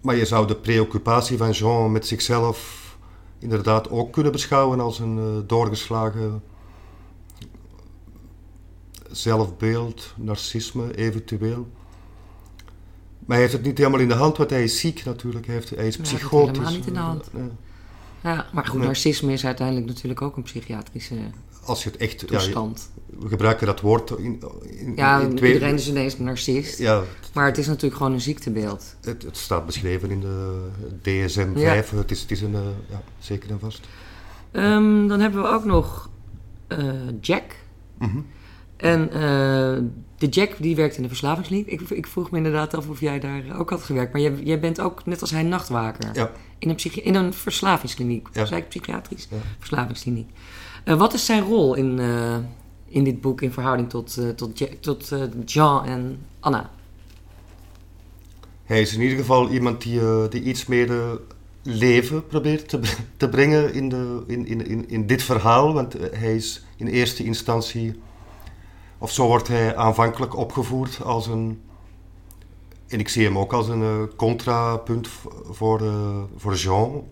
[0.00, 2.88] Maar je zou de preoccupatie van Jean met zichzelf
[3.38, 6.42] inderdaad ook kunnen beschouwen als een eh, doorgeslagen
[9.10, 11.66] zelfbeeld, narcisme eventueel.
[13.28, 15.46] Maar hij heeft het niet helemaal in de hand, want hij is ziek natuurlijk.
[15.46, 16.56] Hij, heeft, hij is psychotisch.
[16.56, 17.30] helemaal niet in de hand.
[18.22, 21.14] Ja, maar goed, narcisme is uiteindelijk natuurlijk ook een psychiatrische
[21.64, 22.20] Als je het echt...
[22.20, 22.90] Ja, toestand.
[23.18, 25.52] we gebruiken dat woord in, in, Ja, in twee...
[25.52, 26.78] iedereen is ineens een narcist.
[26.78, 27.02] Ja,
[27.34, 28.96] Maar het is natuurlijk gewoon een ziektebeeld.
[29.00, 30.66] het, het staat beschreven in de
[31.02, 31.58] DSM-5.
[31.60, 31.82] Ja.
[31.96, 32.54] Het is, het is een...
[32.54, 32.60] eh,
[32.90, 33.80] ja, zeker en vast.
[34.50, 36.10] Ehm, dan hebben we ook nog
[36.66, 36.78] eh,
[37.20, 37.54] Jack.
[37.98, 38.18] Mhm.
[38.78, 39.82] En eh,
[40.18, 41.66] de Jack die werkt in de verslavingskliniek.
[41.66, 44.12] Ik, ik vroeg me inderdaad af of jij daar ook had gewerkt.
[44.12, 46.10] Maar jij, jij bent ook net als hij nachtwaker.
[46.12, 46.30] Ja.
[46.58, 48.28] In, een psychi- in een verslavingskliniek.
[48.32, 48.44] Ja.
[48.44, 49.28] Zei ik psychiatrisch?
[49.30, 49.36] Ja.
[49.58, 50.28] Verslavingskliniek.
[50.84, 52.36] Eh, wat is zijn rol in, eh,
[52.88, 55.12] in dit boek in verhouding tot, tot, Jack, tot
[55.44, 56.70] Jean en Anna?
[58.64, 61.18] Hij is in ieder geval iemand die, die iets meer
[61.62, 62.80] leven probeert te,
[63.16, 65.72] te brengen in, de, in, in, in, in dit verhaal.
[65.72, 68.00] Want hij is in eerste instantie,
[68.98, 71.62] of zo wordt hij aanvankelijk opgevoerd als een.
[72.88, 75.08] En ik zie hem ook als een eh, contrapunt
[75.50, 77.04] voor, eh, voor Jean.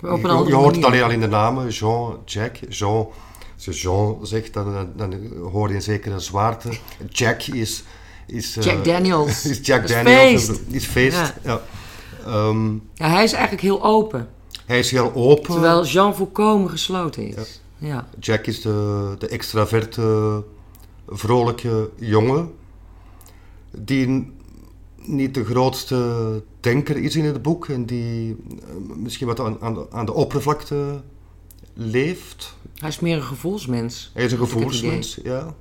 [0.00, 2.56] Je, hoort het alleen al in de namen, Jean, Jack.
[2.68, 3.08] Jean,
[3.54, 5.14] als je Jean zegt, dan, dan,
[5.52, 6.70] hoor je een zekere zwaarte.
[7.08, 7.84] Jack is...
[8.26, 9.44] is eh, Jack Daniels.
[9.50, 10.44] is Jack is Daniels.
[10.44, 10.60] feest.
[10.70, 11.32] Is feest, Ja.
[11.42, 11.60] ja.
[12.26, 14.28] Ehm, Ja, hij is eigenlijk heel open.
[14.66, 15.52] hij is heel open.
[15.52, 17.60] Terwijl Jean volkomen gesloten is.
[17.78, 18.08] Ja.
[18.20, 20.44] Jack is de, de extraverte,
[21.08, 22.52] vrolijke jongen.
[23.70, 24.32] Die
[24.96, 27.68] niet de grootste denker is in het boek.
[27.68, 31.02] En die eh, misschien wat aan, aan, de, aan de oppervlakte
[31.74, 32.56] leeft.
[32.78, 34.10] Hij is meer een gevoelsmens.
[34.14, 35.54] Hij is een het gevoelsmens, ja.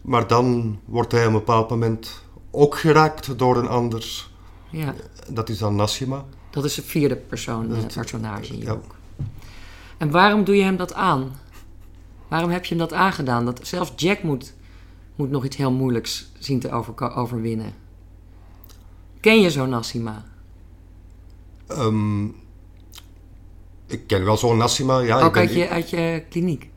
[0.00, 4.26] Maar dan wordt hij op een bepaald moment ook geraakt door een ander.
[4.70, 4.94] Ja,
[5.28, 6.24] Dat is dan Nassima.
[6.50, 8.74] dat is de vierde persoon, Dat eh, personage in je ja.
[8.74, 8.94] boek.
[9.96, 11.32] En waarom doe je hem dat aan?
[12.32, 13.44] Waarom heb je hem dat aangedaan?
[13.44, 14.54] Dat zelfs Jack moet,
[15.16, 17.74] moet nog iets heel moeilijks zien te overko- overwinnen.
[19.20, 20.24] Ken je zo'n Nassima?
[21.66, 22.24] Ehm,
[23.86, 24.98] ik ken wel zo'n Nassima.
[24.98, 26.68] Ja, ik Ook uit je, uit je kliniek?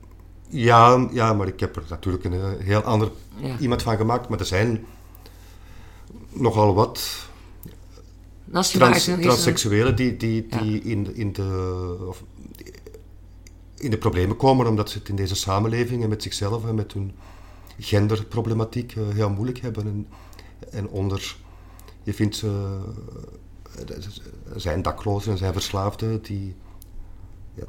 [0.50, 3.58] Ja, ja, maar ik heb er natuurlijk een eh, heel ander Ja.
[3.60, 4.30] iemand van gemaakt.
[4.30, 4.86] Maar er zijn
[6.30, 7.28] nogal wat
[8.46, 10.60] trans, transseksuelen die, die, Ja.
[10.62, 12.24] die in, in, de, of,
[13.86, 16.94] in de problemen komen omdat ze het in deze samenleving en met zichzelf en met
[16.94, 17.16] hun
[17.80, 19.86] genderproblematiek eh, heel moeilijk hebben.
[19.86, 20.08] En,
[20.70, 21.36] en onder,
[22.04, 22.80] je vindt ze,
[23.76, 23.96] eh,
[24.54, 26.56] er zijn daklozen en zijn verslaafden die
[27.54, 27.64] ja,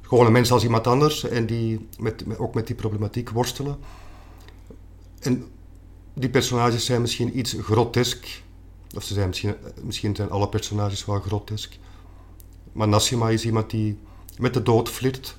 [0.00, 3.78] gewoon een mens als iemand anders en die met, ook met die problematiek worstelen.
[5.18, 5.44] En
[6.14, 8.42] die personages zijn misschien iets grotesk.
[8.96, 11.78] Of ze zijn misschien, misschien zijn alle personages wel grotesk.
[12.72, 13.98] Maar Nassima is iemand die
[14.38, 15.37] met de dood flirt.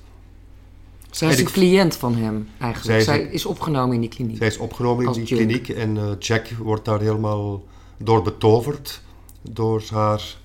[1.10, 3.02] Zij is En een cliënt van hem, eigenlijk.
[3.02, 4.36] Zij Zij is opgenomen in die kliniek.
[4.36, 5.40] Zij is opgenomen in die junk.
[5.40, 7.64] kliniek en eh, Jack wordt daar helemaal
[7.98, 9.02] door betoverd.
[9.42, 10.36] Door haar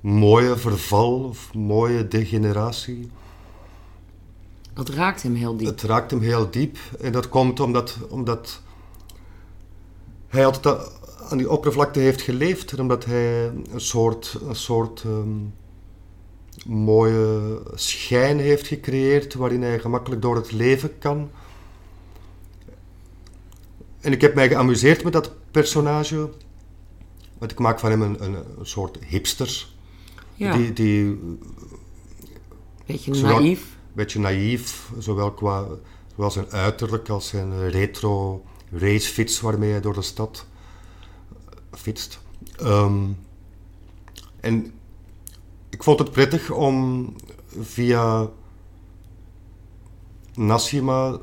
[0.00, 3.10] mooie verval of mooie degeneratie.
[4.72, 5.66] Dat raakt hem heel diep.
[5.66, 6.78] Het raakt hem heel diep.
[7.00, 8.62] En dat komt omdat, omdat
[10.28, 10.90] hij altijd
[11.30, 12.78] aan die oppervlakte heeft geleefd.
[12.78, 15.28] Omdat hij een soort, een soort ehm,
[16.66, 21.30] mooie schijn heeft gecreëerd waarin hij gemakkelijk door het leven kan.
[24.00, 26.30] En ik heb mij geamuseerd met dat personage.
[27.38, 29.66] Want ik maak van hem een, een, een soort hipster.
[30.34, 31.18] ja, Die, die
[32.86, 33.76] beetje zodat- naïef.
[33.92, 35.66] beetje naïef, zowel qua
[36.14, 40.46] zowel zijn uiterlijk als zijn retro racefiets waarmee hij door de stad
[41.72, 42.20] fietst.
[42.56, 43.02] Ehm,
[44.40, 44.72] en
[45.74, 47.08] ik vond het prettig om
[47.60, 48.28] via
[50.34, 51.18] Nassima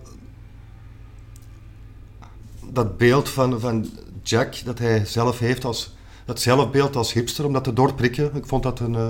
[2.65, 3.89] dat beeld van, van
[4.23, 8.35] Jack dat hij zelf heeft als dat zelfbeeld als hipster om dat te doorprikken.
[8.35, 9.09] Ik vond dat een uh,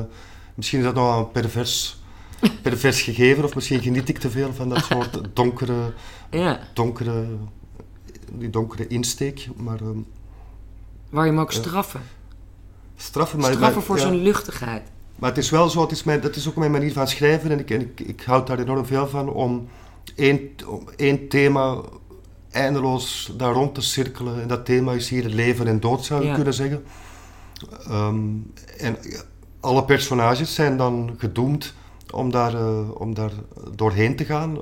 [0.55, 2.01] misschien is dat nog een pervers
[2.61, 5.93] pervers gegeven of misschien geniet ik te veel van dat soort donkere
[6.31, 6.59] ja.
[6.73, 7.25] donkere
[8.31, 10.05] die donkere insteek, maar um,
[11.09, 12.01] waar je hem ook straffen.
[12.95, 14.91] Straffen, maar, straffen voor zijn luchtigheid.
[15.21, 17.51] Maar het is wel zo, het is mijn, dat is ook mijn manier van schrijven
[17.51, 19.67] en ik, en ik, ik houd daar enorm veel van om
[20.15, 21.81] één, om één thema
[22.51, 24.41] eindeloos daar rond te cirkelen.
[24.41, 26.83] En dat thema is hier leven en dood, zou je kunnen zeggen.
[27.89, 28.97] Um, en
[29.59, 31.73] alle personages zijn dan gedoemd
[32.11, 33.31] om daar, uh, om daar
[33.75, 34.57] doorheen te gaan.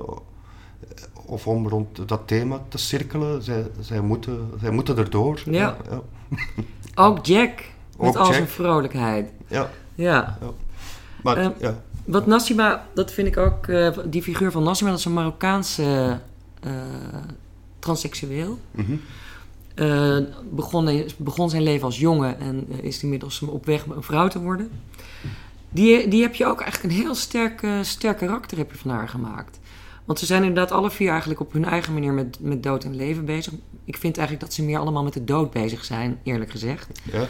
[1.26, 3.42] Of om rond dat thema te cirkelen.
[3.42, 5.42] Zij, zij, moeten, zij moeten erdoor.
[5.44, 5.76] Ja.
[5.90, 6.02] ja.
[6.94, 7.64] Ook Jack.
[7.98, 8.34] Met Ook al Jack.
[8.34, 9.30] zijn vrolijkheid.
[9.46, 9.70] Ja.
[10.00, 10.38] Ja.
[11.22, 11.82] Maar, uh, ja.
[12.04, 16.18] Wat Nassima, dat vind ik ook, uh, die figuur van Nassima, dat is een Marokkaanse
[16.66, 16.72] uh,
[17.78, 18.58] transseksueel.
[18.70, 20.26] Mm -hmm.
[20.50, 24.70] begon, begon zijn leven als jongen en is inmiddels op weg een vrouw te worden.
[25.70, 29.08] Die, die heb je ook eigenlijk een heel sterk, sterk karakter heb je van haar
[29.08, 29.58] gemaakt.
[30.04, 32.96] Want ze zijn inderdaad alle vier eigenlijk op hun eigen manier met, met dood en
[32.96, 33.52] leven bezig.
[33.84, 37.00] Ik vind eigenlijk dat ze meer allemaal met de dood bezig zijn, eerlijk gezegd.
[37.02, 37.26] Ja.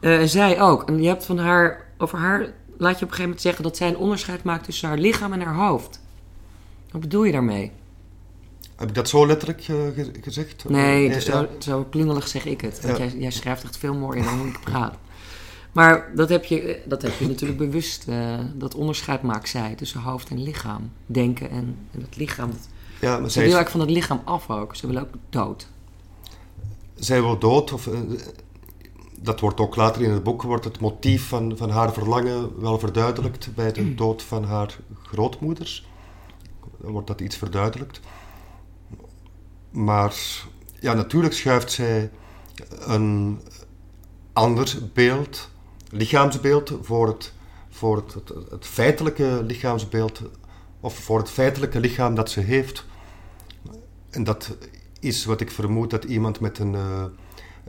[0.00, 0.88] Uh, zij ook.
[0.88, 3.76] En je hebt van haar, over haar laat je op een gegeven moment zeggen dat
[3.76, 6.00] zij een onderscheid maakt tussen haar lichaam en haar hoofd.
[6.90, 7.72] Wat bedoel je daarmee?
[8.76, 9.76] Heb ik dat zo letterlijk uh,
[10.20, 10.68] gezegd?
[10.68, 12.80] Nee, zo, zo klungelig zeg ik het.
[12.80, 14.96] Want jij, jij, schrijft echt veel mooier dan hoe ik praat.
[15.72, 18.08] Maar dat heb je, dat heb je natuurlijk bewust.
[18.08, 20.92] Uh, dat onderscheid maakt zij tussen hoofd en lichaam.
[21.06, 22.50] Denken en, en het lichaam.
[23.00, 24.76] Ja, maar ze wil eigenlijk van het lichaam af ook.
[24.76, 25.66] Ze wil ook dood.
[26.94, 27.72] Zij wil dood.
[27.72, 27.98] Of, uh,
[29.22, 30.42] dat wordt ook later in het boek.
[30.42, 33.54] Wordt het motief van, van haar verlangen wel verduidelijkt.
[33.54, 35.88] Bij de dood van haar grootmoeders.
[36.76, 38.00] Dan wordt dat iets verduidelijkt.
[39.70, 40.14] Maar
[40.80, 42.10] ja, natuurlijk schuift zij
[42.78, 43.40] een
[44.32, 45.50] ander beeld
[45.90, 47.32] lichaamsbeeld voor het,
[47.68, 48.14] voor het,
[48.50, 50.22] het, feitelijke lichaamsbeeld
[50.80, 52.86] of voor het feitelijke lichaam dat ze heeft.
[54.10, 54.56] En dat
[55.00, 57.04] is wat ik vermoed dat iemand met een, uh,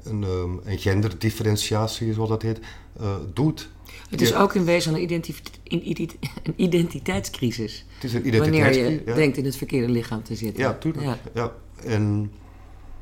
[0.04, 2.60] een, um, een genderdifferentiatie, zoals dat heet,
[3.02, 3.70] uh, doet.
[4.10, 5.02] Het is ook in wezen een,
[5.64, 7.86] een, identiteitscrisis.
[7.94, 8.84] Het is een identiteitscrisis.
[8.86, 10.64] Wanneer je denkt in het verkeerde lichaam te zitten.
[10.64, 11.06] Ja, tuurlijk.
[11.06, 11.18] Ja.
[11.34, 11.54] ja.
[11.84, 12.32] En,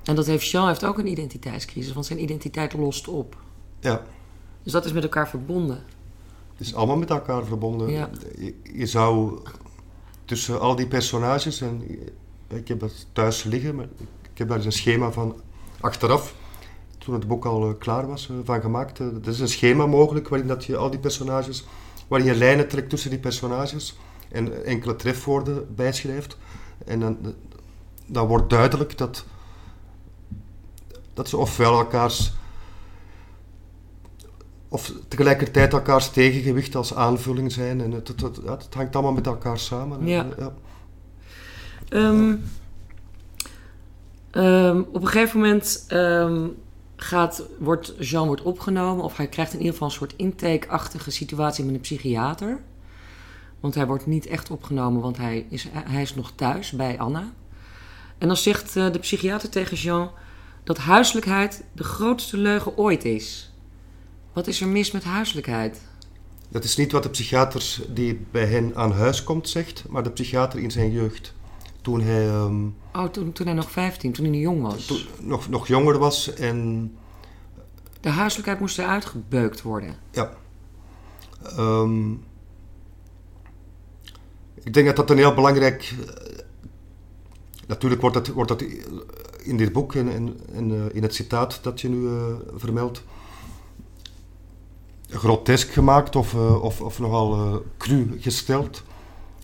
[0.03, 3.37] en dat heeft Jean heeft ook een identiteitscrisis, want zijn identiteit lost op.
[3.79, 4.03] Ja.
[4.63, 5.83] Dus dat is met elkaar verbonden.
[6.57, 7.89] Het is allemaal met elkaar verbonden.
[7.89, 8.09] Ja.
[8.73, 9.39] Je, zou
[10.25, 11.83] tussen al die personages, en
[12.47, 13.87] ik heb dat thuis liggen, maar
[14.31, 15.41] ik heb daar eens een schema van
[15.79, 16.35] achteraf,
[17.09, 18.99] toen het boek al eh, klaar was, eh, van gemaakt.
[18.99, 21.67] Er is een schema mogelijk waarin dat je al die personages,
[22.07, 23.97] waarin je lijnen trekt tussen die personages
[24.31, 26.37] en enkele trefwoorden bijschrijft.
[26.85, 27.17] En dan,
[28.05, 29.25] dan wordt duidelijk dat,
[31.13, 32.33] dat ze ofwel elkaars
[34.67, 37.81] of tegelijkertijd elkaars tegengewicht als aanvulling zijn.
[37.81, 40.07] En het, het, het, het hangt allemaal met elkaar samen.
[40.07, 40.25] Ja.
[40.37, 40.53] ja.
[41.89, 42.35] Ehm,
[44.31, 46.47] ehm, op een gegeven moment ehm,
[47.01, 51.65] gaat, wordt Jean wordt opgenomen, of hij krijgt in ieder geval een soort intake-achtige situatie
[51.65, 52.61] met een psychiater.
[53.59, 57.33] Want hij wordt niet echt opgenomen, want hij is, hij is nog thuis bij Anna.
[58.17, 60.11] En dan zegt uh, de psychiater tegen Jean
[60.63, 63.53] dat huiselijkheid de grootste leugen ooit is.
[64.33, 65.81] Wat is er mis met huiselijkheid?
[66.49, 70.11] Dat is niet wat de psychiater die bij hen aan huis komt zegt, maar de
[70.11, 71.33] psychiater in zijn jeugd.
[71.81, 72.27] Toen hij...
[72.27, 74.85] Ehm, oh, toen, toen hij nog 15, toen hij jong was?
[74.85, 76.91] Toen, nog, nog jonger was en...
[78.01, 79.95] De huiselijkheid moest eruit gebeukt worden?
[80.11, 80.33] Ja.
[81.57, 82.23] Um,
[84.63, 85.93] ik denk dat dat een heel belangrijk...
[87.67, 88.63] Natuurlijk wordt dat, wordt dat
[89.43, 93.03] in dit boek en in, in, in, in, het citaat dat je nu uh, vermeldt
[95.09, 98.83] grotesk gemaakt of, uh, of, of nogal uh, cru gesteld.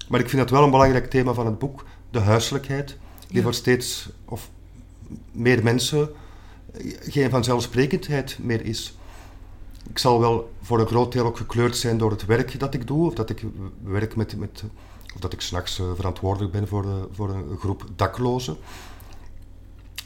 [0.10, 1.86] Maar ik vind dat wel een belangrijk thema van het boek,
[2.16, 2.98] de huiselijkheid,
[3.28, 4.50] die voor steeds of
[5.32, 6.10] meer mensen
[6.74, 8.98] eh, geen vanzelfsprekendheid meer is.
[9.90, 12.88] Ik zal wel voor een groot deel ook gekleurd zijn door het werk dat ik
[12.88, 13.44] doe, of dat ik
[13.84, 14.64] werk met, met
[15.14, 18.58] of dat ik s'nachts uh, verantwoordelijk ben voor, uh, voor een groep daklozen,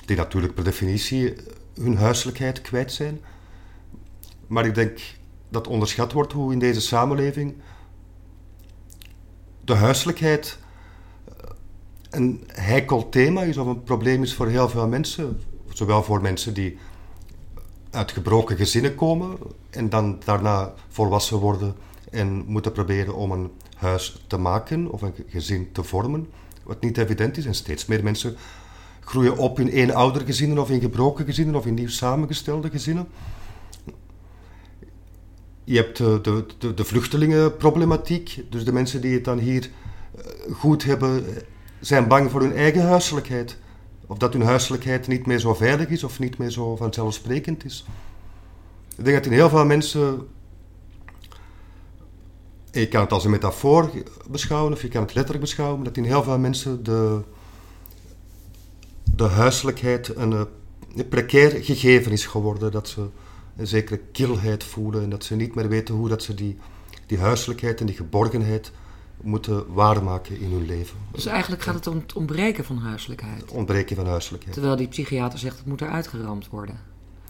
[0.05, 1.35] die natuurlijk per definitie
[1.73, 3.21] hun huiselijkheid kwijt zijn.
[4.47, 4.99] Maar ik denk
[5.49, 7.55] dat onderschat wordt hoe in deze samenleving
[9.61, 10.57] de huiselijkheid
[12.09, 15.41] een heikel thema is of een probleem is voor heel veel mensen.
[15.73, 16.77] Zowel voor mensen die
[17.91, 19.37] uit gebroken gezinnen komen
[19.69, 21.75] en dan daarna volwassen worden
[22.11, 26.27] en moeten proberen om een huis te maken of een gezin te vormen,
[26.63, 27.45] wat niet evident is.
[27.45, 28.35] En steeds meer mensen
[28.99, 33.07] groeien op in eenoudergezinnen of in gebroken gezinnen of in nieuw samengestelde gezinnen.
[35.63, 39.69] Je hebt de, de, de, de vluchtelingenproblematiek, dus de mensen die het dan hier
[40.15, 41.25] eh, goed hebben,
[41.79, 43.57] zijn bang voor hun eigen huiselijkheid.
[44.07, 47.85] Of dat hun huiselijkheid niet meer zo veilig is of niet meer zo vanzelfsprekend is.
[48.97, 50.27] Ik denk dat in heel veel mensen.
[52.71, 53.91] Je kan het als een metafoor
[54.29, 57.21] beschouwen of je kan het letterlijk beschouwen, dat in heel veel mensen de,
[59.15, 60.47] de huiselijkheid een,
[60.95, 62.71] een precair gegeven is geworden.
[62.71, 63.07] Dat ze
[63.55, 66.57] een zekere kilheid voelen en dat ze niet meer weten hoe dat ze die,
[67.05, 68.71] die huiselijkheid en die geborgenheid
[69.21, 70.97] moeten waarmaken in hun leven.
[71.11, 73.41] Dus eigenlijk gaat het om het ontbreken van huiselijkheid.
[73.41, 74.53] Het ontbreken van huiselijkheid.
[74.53, 76.79] Terwijl die psychiater zegt het moet eruit geramd worden.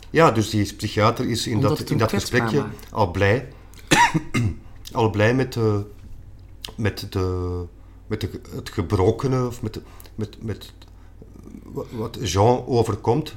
[0.09, 3.47] Ja, dus die psychiater is in dat, in dat gesprekje al blij,
[4.91, 5.85] al blij met, de,
[6.75, 7.63] met, de,
[8.07, 9.79] met de, het gebrokene of met,
[10.15, 10.73] met, met
[11.91, 13.35] wat Jean overkomt.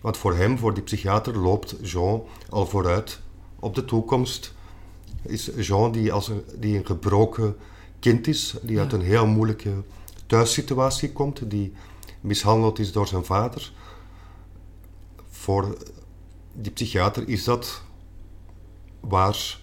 [0.00, 3.20] Want voor hem, voor die psychiater, loopt Jean al vooruit
[3.58, 4.54] op de toekomst.
[5.22, 7.56] Is Jean die, als een, die een gebroken
[8.02, 9.82] kind is, die uit een heel moeilijke
[10.26, 11.72] thuissituatie komt, die
[12.20, 13.72] mishandeld is door zijn vader.
[15.30, 15.76] Voor
[16.52, 17.82] die psychiater is dat
[19.00, 19.60] waar.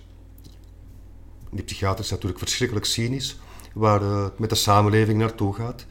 [1.52, 3.40] Die psychiater is natuurlijk verschrikkelijk cynisch,
[3.74, 5.86] waar het met de samenleving naartoe gaat.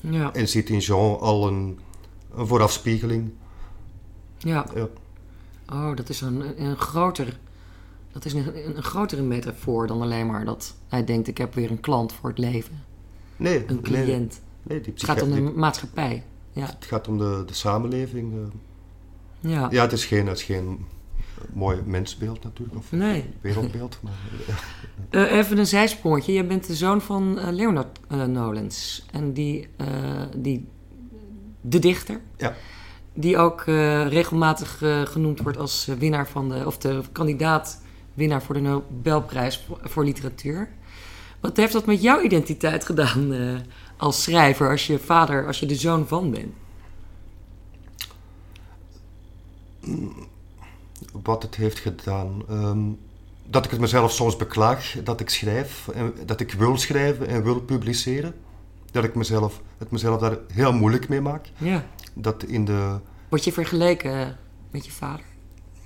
[0.00, 0.32] Ja.
[0.32, 1.78] En ziet in Jean al een,
[2.34, 3.32] een voorafspiegeling.
[4.38, 4.66] Ja.
[4.74, 4.88] ja.
[5.72, 7.38] Oh, dat is een, een groter
[8.16, 11.70] dat is een, een, grotere metafoor dan alleen maar dat hij denkt: ik heb weer
[11.70, 12.84] een klant voor het leven.
[13.36, 14.40] Nee, een cliënt.
[14.62, 16.24] Nee, die het gaat om de maatschappij.
[16.52, 16.66] Ja.
[16.66, 18.32] Het gaat om de, de samenleving.
[18.32, 19.50] Eh.
[19.50, 19.68] Ja.
[19.70, 20.86] ja, het is geen, het is geen
[21.52, 23.24] mooi mensbeeld natuurlijk, of nee.
[23.40, 23.98] wereldbeeld.
[24.02, 24.12] Maar,
[25.10, 26.32] uh, even een zijsprongetje.
[26.32, 29.06] Je bent de zoon van uh, Leonard Nolens.
[29.12, 29.68] En die,
[30.36, 30.68] die,
[31.60, 32.20] de dichter.
[32.36, 32.54] Ja.
[33.14, 33.62] Die ook
[34.08, 37.84] regelmatig genoemd wordt als winnaar van de, of de kandidaat
[38.16, 40.68] winnaar voor de Nobelprijs voor, literatuur.
[41.40, 43.58] Wat heeft dat met jouw identiteit gedaan uh,
[43.96, 46.54] als schrijver, als je vader, als je de zoon van bent?
[51.22, 52.42] Wat het heeft gedaan.
[52.48, 52.90] Ehm,
[53.46, 57.42] dat ik het mezelf soms beklaag dat ik schrijf, en dat ik wil schrijven en
[57.42, 58.34] wil publiceren.
[58.90, 61.50] Dat ik mezelf, het mezelf daar heel moeilijk mee maak.
[61.56, 61.84] Ja.
[62.14, 62.98] Dat in de...
[63.28, 64.36] Word je vergeleken
[64.70, 65.24] met je vader?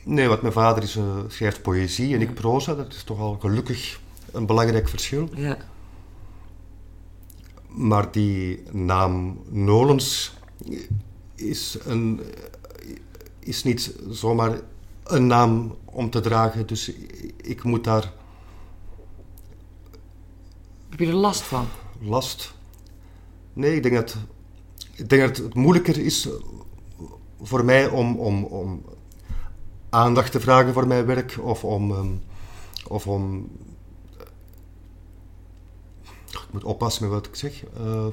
[0.04, 2.74] Nee, want mijn vader is, uh, schrijft poëzie en ik proza.
[2.74, 4.00] Dat is toch al gelukkig
[4.32, 5.28] een belangrijk verschil.
[5.34, 5.56] Ja.
[7.66, 10.34] Maar die naam Nolens
[11.34, 12.20] is, een,
[13.38, 14.60] is niet zomaar
[15.04, 16.66] een naam om te dragen.
[16.66, 16.92] Dus
[17.36, 18.12] ik moet daar...
[20.88, 21.66] Heb je er last van?
[22.00, 22.54] Last?
[23.52, 24.16] Nee, ik denk dat,
[24.94, 26.28] ik denk dat het moeilijker is
[27.42, 28.82] voor mij om, om, om
[29.90, 31.90] aandacht te vragen voor mijn werk of om.
[31.90, 32.22] Um,
[32.88, 33.50] of om
[36.30, 37.64] ik moet oppassen met wat ik zeg.
[37.80, 38.06] Uh,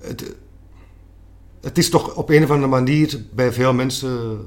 [0.00, 0.34] het,
[1.60, 4.40] het is toch op een of andere manier bij veel mensen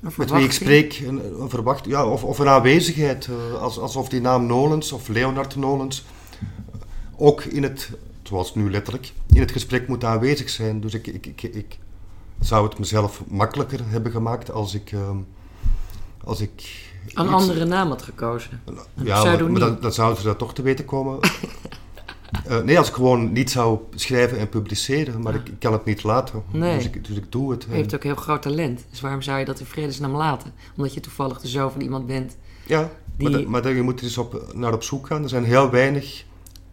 [0.00, 3.26] met wie ik spreek een, een verwacht, ja, of, of een aanwezigheid.
[3.26, 6.04] Uh, als, alsof die naam Nolens of Leonard Nolens
[7.16, 7.90] ook in het,
[8.22, 10.80] zoals nu letterlijk, in het gesprek moet aanwezig zijn.
[10.80, 11.78] Dus ik, ik, ik, ik
[12.40, 14.92] zou het mezelf makkelijker hebben gemaakt als ik.
[14.92, 15.10] Uh,
[16.24, 16.84] als ik
[17.14, 18.60] een andere naam had gekozen.
[18.64, 21.18] Een ja, maar, maar dan, dan, zouden ze dat toch te weten komen.
[22.48, 25.84] uh, nee, als ik gewoon niet zou schrijven en publiceren, maar ik, ik, kan het
[25.84, 26.42] niet laten.
[26.50, 26.76] Nee.
[26.76, 27.66] Dus, ik, dus ik doe het.
[27.70, 28.84] Je hebt ook heel groot talent.
[28.90, 30.52] Dus waarom zou je dat in vredesnaam laten?
[30.76, 32.36] Omdat je toevallig de zoon van iemand bent.
[32.66, 33.30] Ja, die...
[33.30, 35.22] maar, maar je moet dus op, naar op zoek gaan.
[35.22, 36.24] Er zijn heel weinig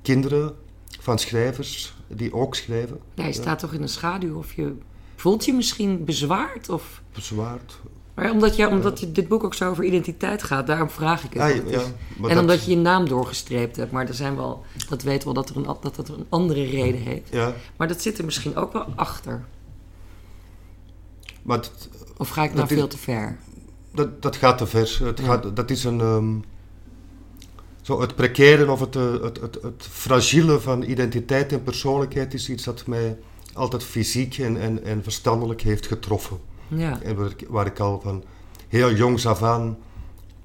[0.02, 0.56] kinderen
[1.00, 3.00] van schrijvers die ook schrijven.
[3.14, 4.76] Ja, je staat toch in de schaduw of je
[5.24, 6.70] Voelt je misschien bezwaard?
[6.70, 7.02] Of...
[7.14, 7.80] Bezwaard?
[8.14, 11.34] Maar omdat, je, omdat je dit boek ook zo over identiteit gaat, daarom vraag ik
[11.34, 11.64] het.
[11.70, 11.80] Ja,
[12.22, 13.92] ja, en omdat je je naam doorgestreept hebt.
[13.92, 16.64] Maar er zijn wel, dat weten we wel, dat, er een, dat dat een andere
[16.64, 17.30] reden heeft.
[17.32, 17.54] Ja.
[17.78, 19.46] Maar dat zit er misschien ook wel achter.
[21.42, 21.60] Maar
[22.18, 23.38] of ga ik nou veel te ver?
[23.94, 25.00] Dat, dat gaat te ver.
[25.04, 26.00] Het gaat, dat is een...
[26.00, 26.44] Um,
[27.82, 32.50] zo het precaire of het, het, het, het, het fragiele van identiteit en persoonlijkheid is
[32.50, 33.18] iets dat mij
[33.54, 36.38] altijd fysiek en, en, en verstandelijk heeft getroffen.
[36.68, 37.02] Ja.
[37.02, 38.24] En waar ik, waar ik al van
[38.68, 39.78] heel jongs af aan,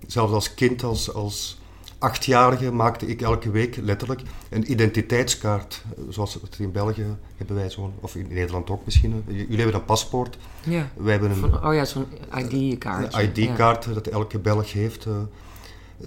[0.07, 1.59] zelfs als kind, als, als
[1.99, 5.83] achtjarige maakte ik elke week letterlijk een identiteitskaart.
[6.09, 7.07] Zoals het in België
[7.37, 9.25] hebben wij zo'n, of in Nederland ook misschien.
[9.27, 10.39] Jullie hebben een paspoort.
[10.65, 10.91] Ja.
[10.97, 12.07] Wij hebben een, Van, oh ja, zo'n
[12.37, 13.15] ID-kaart.
[13.15, 15.07] een ID-kaart dat elke Belg heeft.
[15.07, 15.13] eh.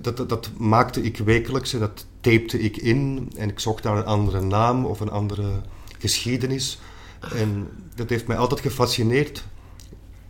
[0.01, 3.31] Dat, dat, dat maakte ik wekelijks en dat tapte ik in.
[3.37, 5.51] En ik zocht naar een andere naam of een andere
[5.99, 6.79] geschiedenis.
[7.22, 9.43] En dat heeft mij altijd gefascineerd.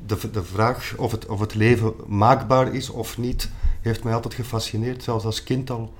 [0.06, 3.50] De, de vraag of het, of het leven maakbaar is of niet,
[3.82, 5.94] heeft mij altijd gefascineerd, zelfs als kind al.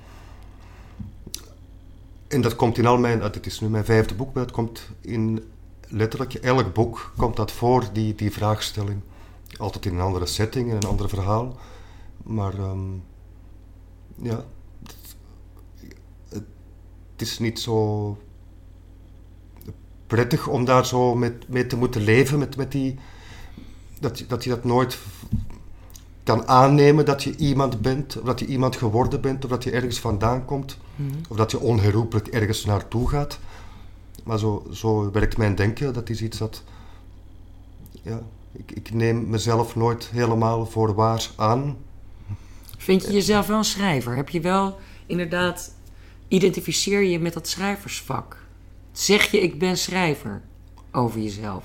[2.28, 4.88] En dat komt in al mijn, het is nu mijn vijfde boek, maar dat komt
[5.00, 5.44] in
[5.88, 9.00] letterlijk elk boek komt dat voor, die, die vraagstelling.
[9.56, 11.56] Altijd in een andere setting, in een ander verhaal.
[12.22, 12.92] Maar ehm,
[14.14, 14.44] ja,
[16.28, 16.46] het,
[17.12, 18.16] het is niet zo
[20.12, 22.98] prettig om daar zo met, mee te moeten leven, met, met die,
[24.00, 24.98] dat, je- dat je dat nooit
[26.22, 29.70] kan aannemen dat je iemand bent, of dat je iemand geworden bent, of dat je
[29.70, 31.10] ergens vandaan komt, Mhm.
[31.28, 33.38] of dat je onherroepelijk ergens naartoe gaat.
[34.24, 36.62] Maar zo, zo werkt mijn denken, dat is iets dat...
[38.02, 38.20] Ja,
[38.52, 41.76] ik, ik neem mezelf nooit helemaal voor waar aan.
[42.78, 44.16] Vind je jezelf wel een schrijver?
[44.16, 45.74] Heb je wel inderdaad,
[46.28, 48.40] identificeer je je met dat schrijversvak?
[48.92, 50.42] Zeg je ik ben schrijver
[50.92, 51.64] over jezelf?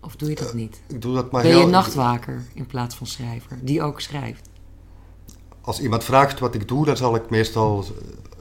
[0.00, 0.80] Of doe je dat niet?
[0.86, 4.48] Ik doe dat maar Ben je nachtwaker in plaats van schrijver, die ook schrijft?
[5.60, 7.84] Als iemand vraagt wat ik doe, dan zal ik meestal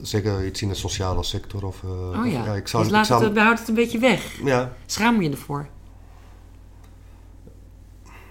[0.02, 1.66] zeggen iets in de sociale sector.
[1.66, 4.00] Of, eh, Oh of- ja, ik zal, dus laat ik zal- het, het een beetje
[4.00, 4.40] weg.
[4.44, 5.68] ja, Schaam je ervoor?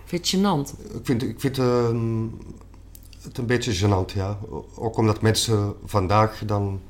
[0.04, 0.94] Vind je het gênant?
[0.94, 2.26] ik vind, ik vind ehm,
[3.22, 4.38] het een beetje gênant, ja.
[4.74, 6.80] Ook omdat mensen vandaag dan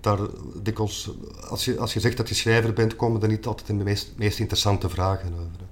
[0.00, 0.18] daar
[0.62, 1.10] dikwijls,
[1.48, 4.12] als je, als je zegt dat je schrijver bent, komen er niet altijd de meest,
[4.16, 5.66] meest interessante vragen over.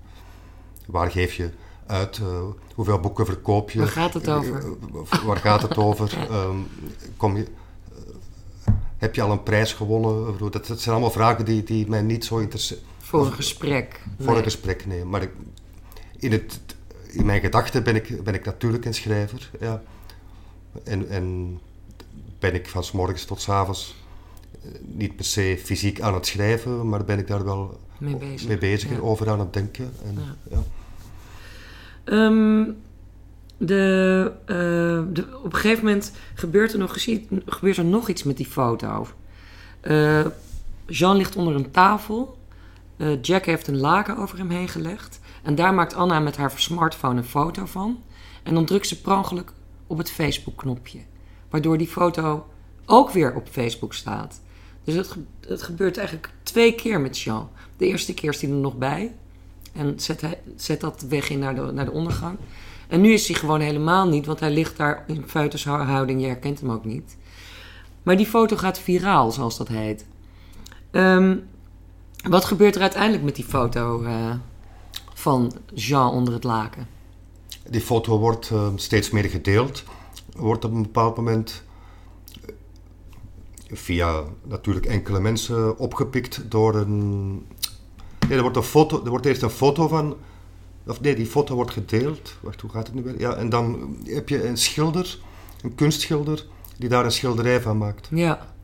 [0.86, 1.50] Waar geef je
[1.86, 2.18] uit?
[2.18, 2.42] Eh,
[2.74, 3.78] hoeveel boeken verkoop je?
[3.78, 4.76] Waar gaat het over?
[5.10, 6.18] Eh, waar gaat het over?
[6.30, 6.56] Ehm,
[7.16, 10.38] kom je, eh, heb je al een prijs gewonnen?
[10.38, 14.00] Dat, dat zijn allemaal vragen die, die mij niet zo interesseren Voor een gesprek?
[14.18, 14.36] voor Nee.
[14.36, 15.04] een gesprek, nee.
[15.04, 15.30] Maar ik,
[16.16, 16.60] in, het,
[17.06, 19.50] in mijn gedachten ben ik, ben ik natuurlijk een schrijver.
[19.60, 19.82] Ja.
[20.84, 21.58] En, en
[22.38, 24.05] ben ik van s morgens tot s avonds eh,
[24.82, 28.48] niet per se fysiek aan het schrijven, maar ben ik daar wel Mee bezig.
[28.48, 29.92] mee bezig en over aan het denken.
[30.04, 30.18] En,
[30.50, 30.62] Ja.
[32.04, 32.64] Ehm,
[33.58, 34.56] de, eh,
[35.14, 36.96] de, op een gegeven moment gebeurt er nog,
[37.46, 39.06] gebeurt er nog iets met die foto.
[39.80, 40.26] Eh,
[40.86, 42.38] Jean ligt onder een tafel.
[42.96, 45.20] Eh, Jack heeft een laken over hem heen gelegd.
[45.42, 48.02] En daar maakt Anna met haar smartphone een foto van.
[48.42, 49.52] En dan drukt ze per ongeluk
[49.86, 50.98] op het Facebook-knopje.
[51.50, 52.46] Waardoor die foto
[52.86, 54.40] ook weer op Facebook staat.
[54.86, 55.16] Dus het,
[55.46, 57.48] het gebeurt eigenlijk twee keer met Jean.
[57.76, 59.12] De eerste keer is hij er nog bij.
[59.72, 62.38] En zet, hij, zet dat weg in naar de, naar de ondergang.
[62.88, 66.20] En nu is hij gewoon helemaal niet, want hij ligt daar in foetushouding.
[66.20, 67.16] Je herkent hem ook niet.
[68.02, 70.06] Maar die foto gaat viraal, zoals dat heet.
[70.90, 71.36] Ehm,
[72.28, 74.34] wat gebeurt er uiteindelijk met die foto eh,
[75.14, 76.86] van Jean onder het laken?
[77.68, 79.84] Die foto wordt eh, steeds meer gedeeld.
[80.36, 81.64] Wordt op een bepaald moment
[83.72, 87.28] via natuurlijk enkele mensen opgepikt door een.
[88.28, 90.16] Nee, er wordt, een foto, er wordt eerst een foto van.
[90.86, 92.34] Of nee, die foto wordt gedeeld.
[92.40, 93.18] Wacht, hoe gaat het nu weer?
[93.20, 95.18] Ja, en dan heb je een schilder,
[95.62, 96.46] een kunstschilder,
[96.78, 98.08] die daar een schilderij van maakt.
[98.10, 98.54] Ja,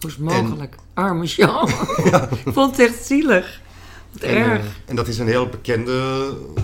[0.00, 0.76] hoe is het mogelijk?
[0.94, 1.68] Arme Jean.
[2.44, 3.60] Ik vond het echt zielig.
[4.12, 4.60] Wat En, erg.
[4.64, 5.92] eh, en dat is een heel bekende
[6.56, 6.62] eh,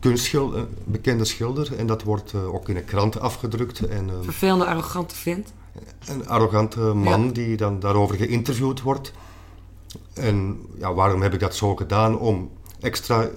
[0.00, 1.76] kunstschilder, een bekende schilder.
[1.76, 3.80] En dat wordt eh, ook in een krant afgedrukt.
[3.80, 5.52] En, eh, Vervelende, arrogante vent.
[6.06, 9.12] Een arrogante man die dan daarover geïnterviewd wordt.
[10.12, 12.18] En ja, waarom heb ik dat zo gedaan?
[12.18, 12.50] Om
[12.80, 13.28] extra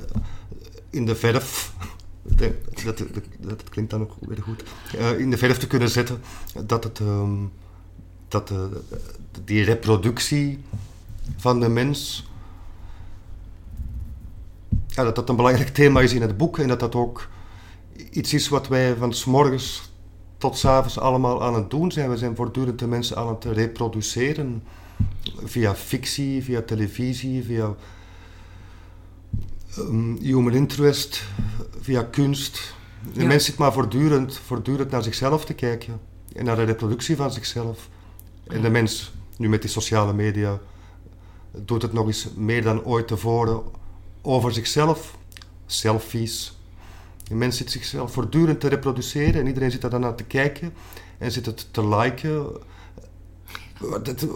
[0.90, 1.74] in de verf,
[2.22, 4.64] de- dat, dat, dat klinkt dan ook weer goed,
[4.98, 6.22] eh, in de verf te kunnen zetten
[6.66, 7.34] dat, het, ehm,
[8.28, 8.58] dat eh,
[9.44, 10.64] die reproductie
[11.38, 12.30] van de mens,
[14.88, 17.28] ja, dat dat een belangrijk thema is in het boek en dat dat ook
[18.12, 19.93] iets is wat wij van s morgens
[20.44, 22.10] tot s'avonds allemaal aan het doen zijn.
[22.10, 24.64] We zijn voortdurend de mensen aan het reproduceren.
[25.44, 27.76] Via fictie, via televisie, via
[29.78, 31.24] ehm, human interest,
[31.80, 32.76] via kunst.
[33.14, 33.28] De Ja.
[33.28, 36.00] mens zit maar voortdurend, voortdurend naar zichzelf te kijken.
[36.36, 37.90] En naar de reproductie van zichzelf.
[38.48, 40.60] En de mens, nu met die sociale media,
[41.52, 43.62] doet het nog eens meer dan ooit tevoren
[44.22, 45.18] over zichzelf.
[45.66, 46.58] Selfies,
[47.24, 50.74] de mens zit zichzelf voortdurend te reproduceren en iedereen zit daar dan naar te kijken
[51.18, 52.46] en zit het te liken.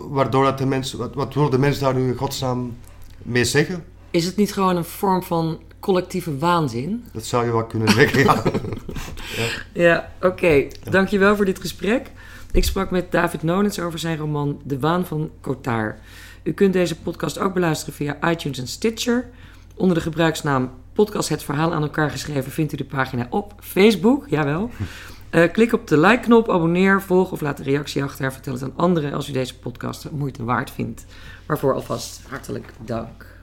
[0.10, 2.78] Waardoor dat de mens, wat, wat wil de mens daar nu in godsnaam
[3.18, 3.86] mee zeggen?
[4.12, 7.06] Is het niet gewoon een vorm van collectieve waanzin?
[7.14, 8.44] Dat zou je wel kunnen zeggen, ja.
[9.36, 9.48] Ja,
[9.84, 10.68] ja oké.
[10.90, 12.12] Dankjewel voor dit gesprek.
[12.52, 16.00] Ik sprak met David Nolens over zijn roman De Waan van Cotard.
[16.44, 19.30] U kunt deze podcast ook beluisteren via iTunes en Stitcher.
[19.76, 24.26] Onder de gebruiksnaam Podcast Het Verhaal aan elkaar geschreven vindt u de pagina op Facebook.
[24.30, 24.70] Jawel.
[25.32, 28.26] Uh, klik op de like-knop, abonneer, volg of laat een reactie achter.
[28.26, 31.06] En vertel het aan anderen als u deze podcast moeite waard vindt.
[31.46, 33.37] Waarvoor alvast hartelijk dank.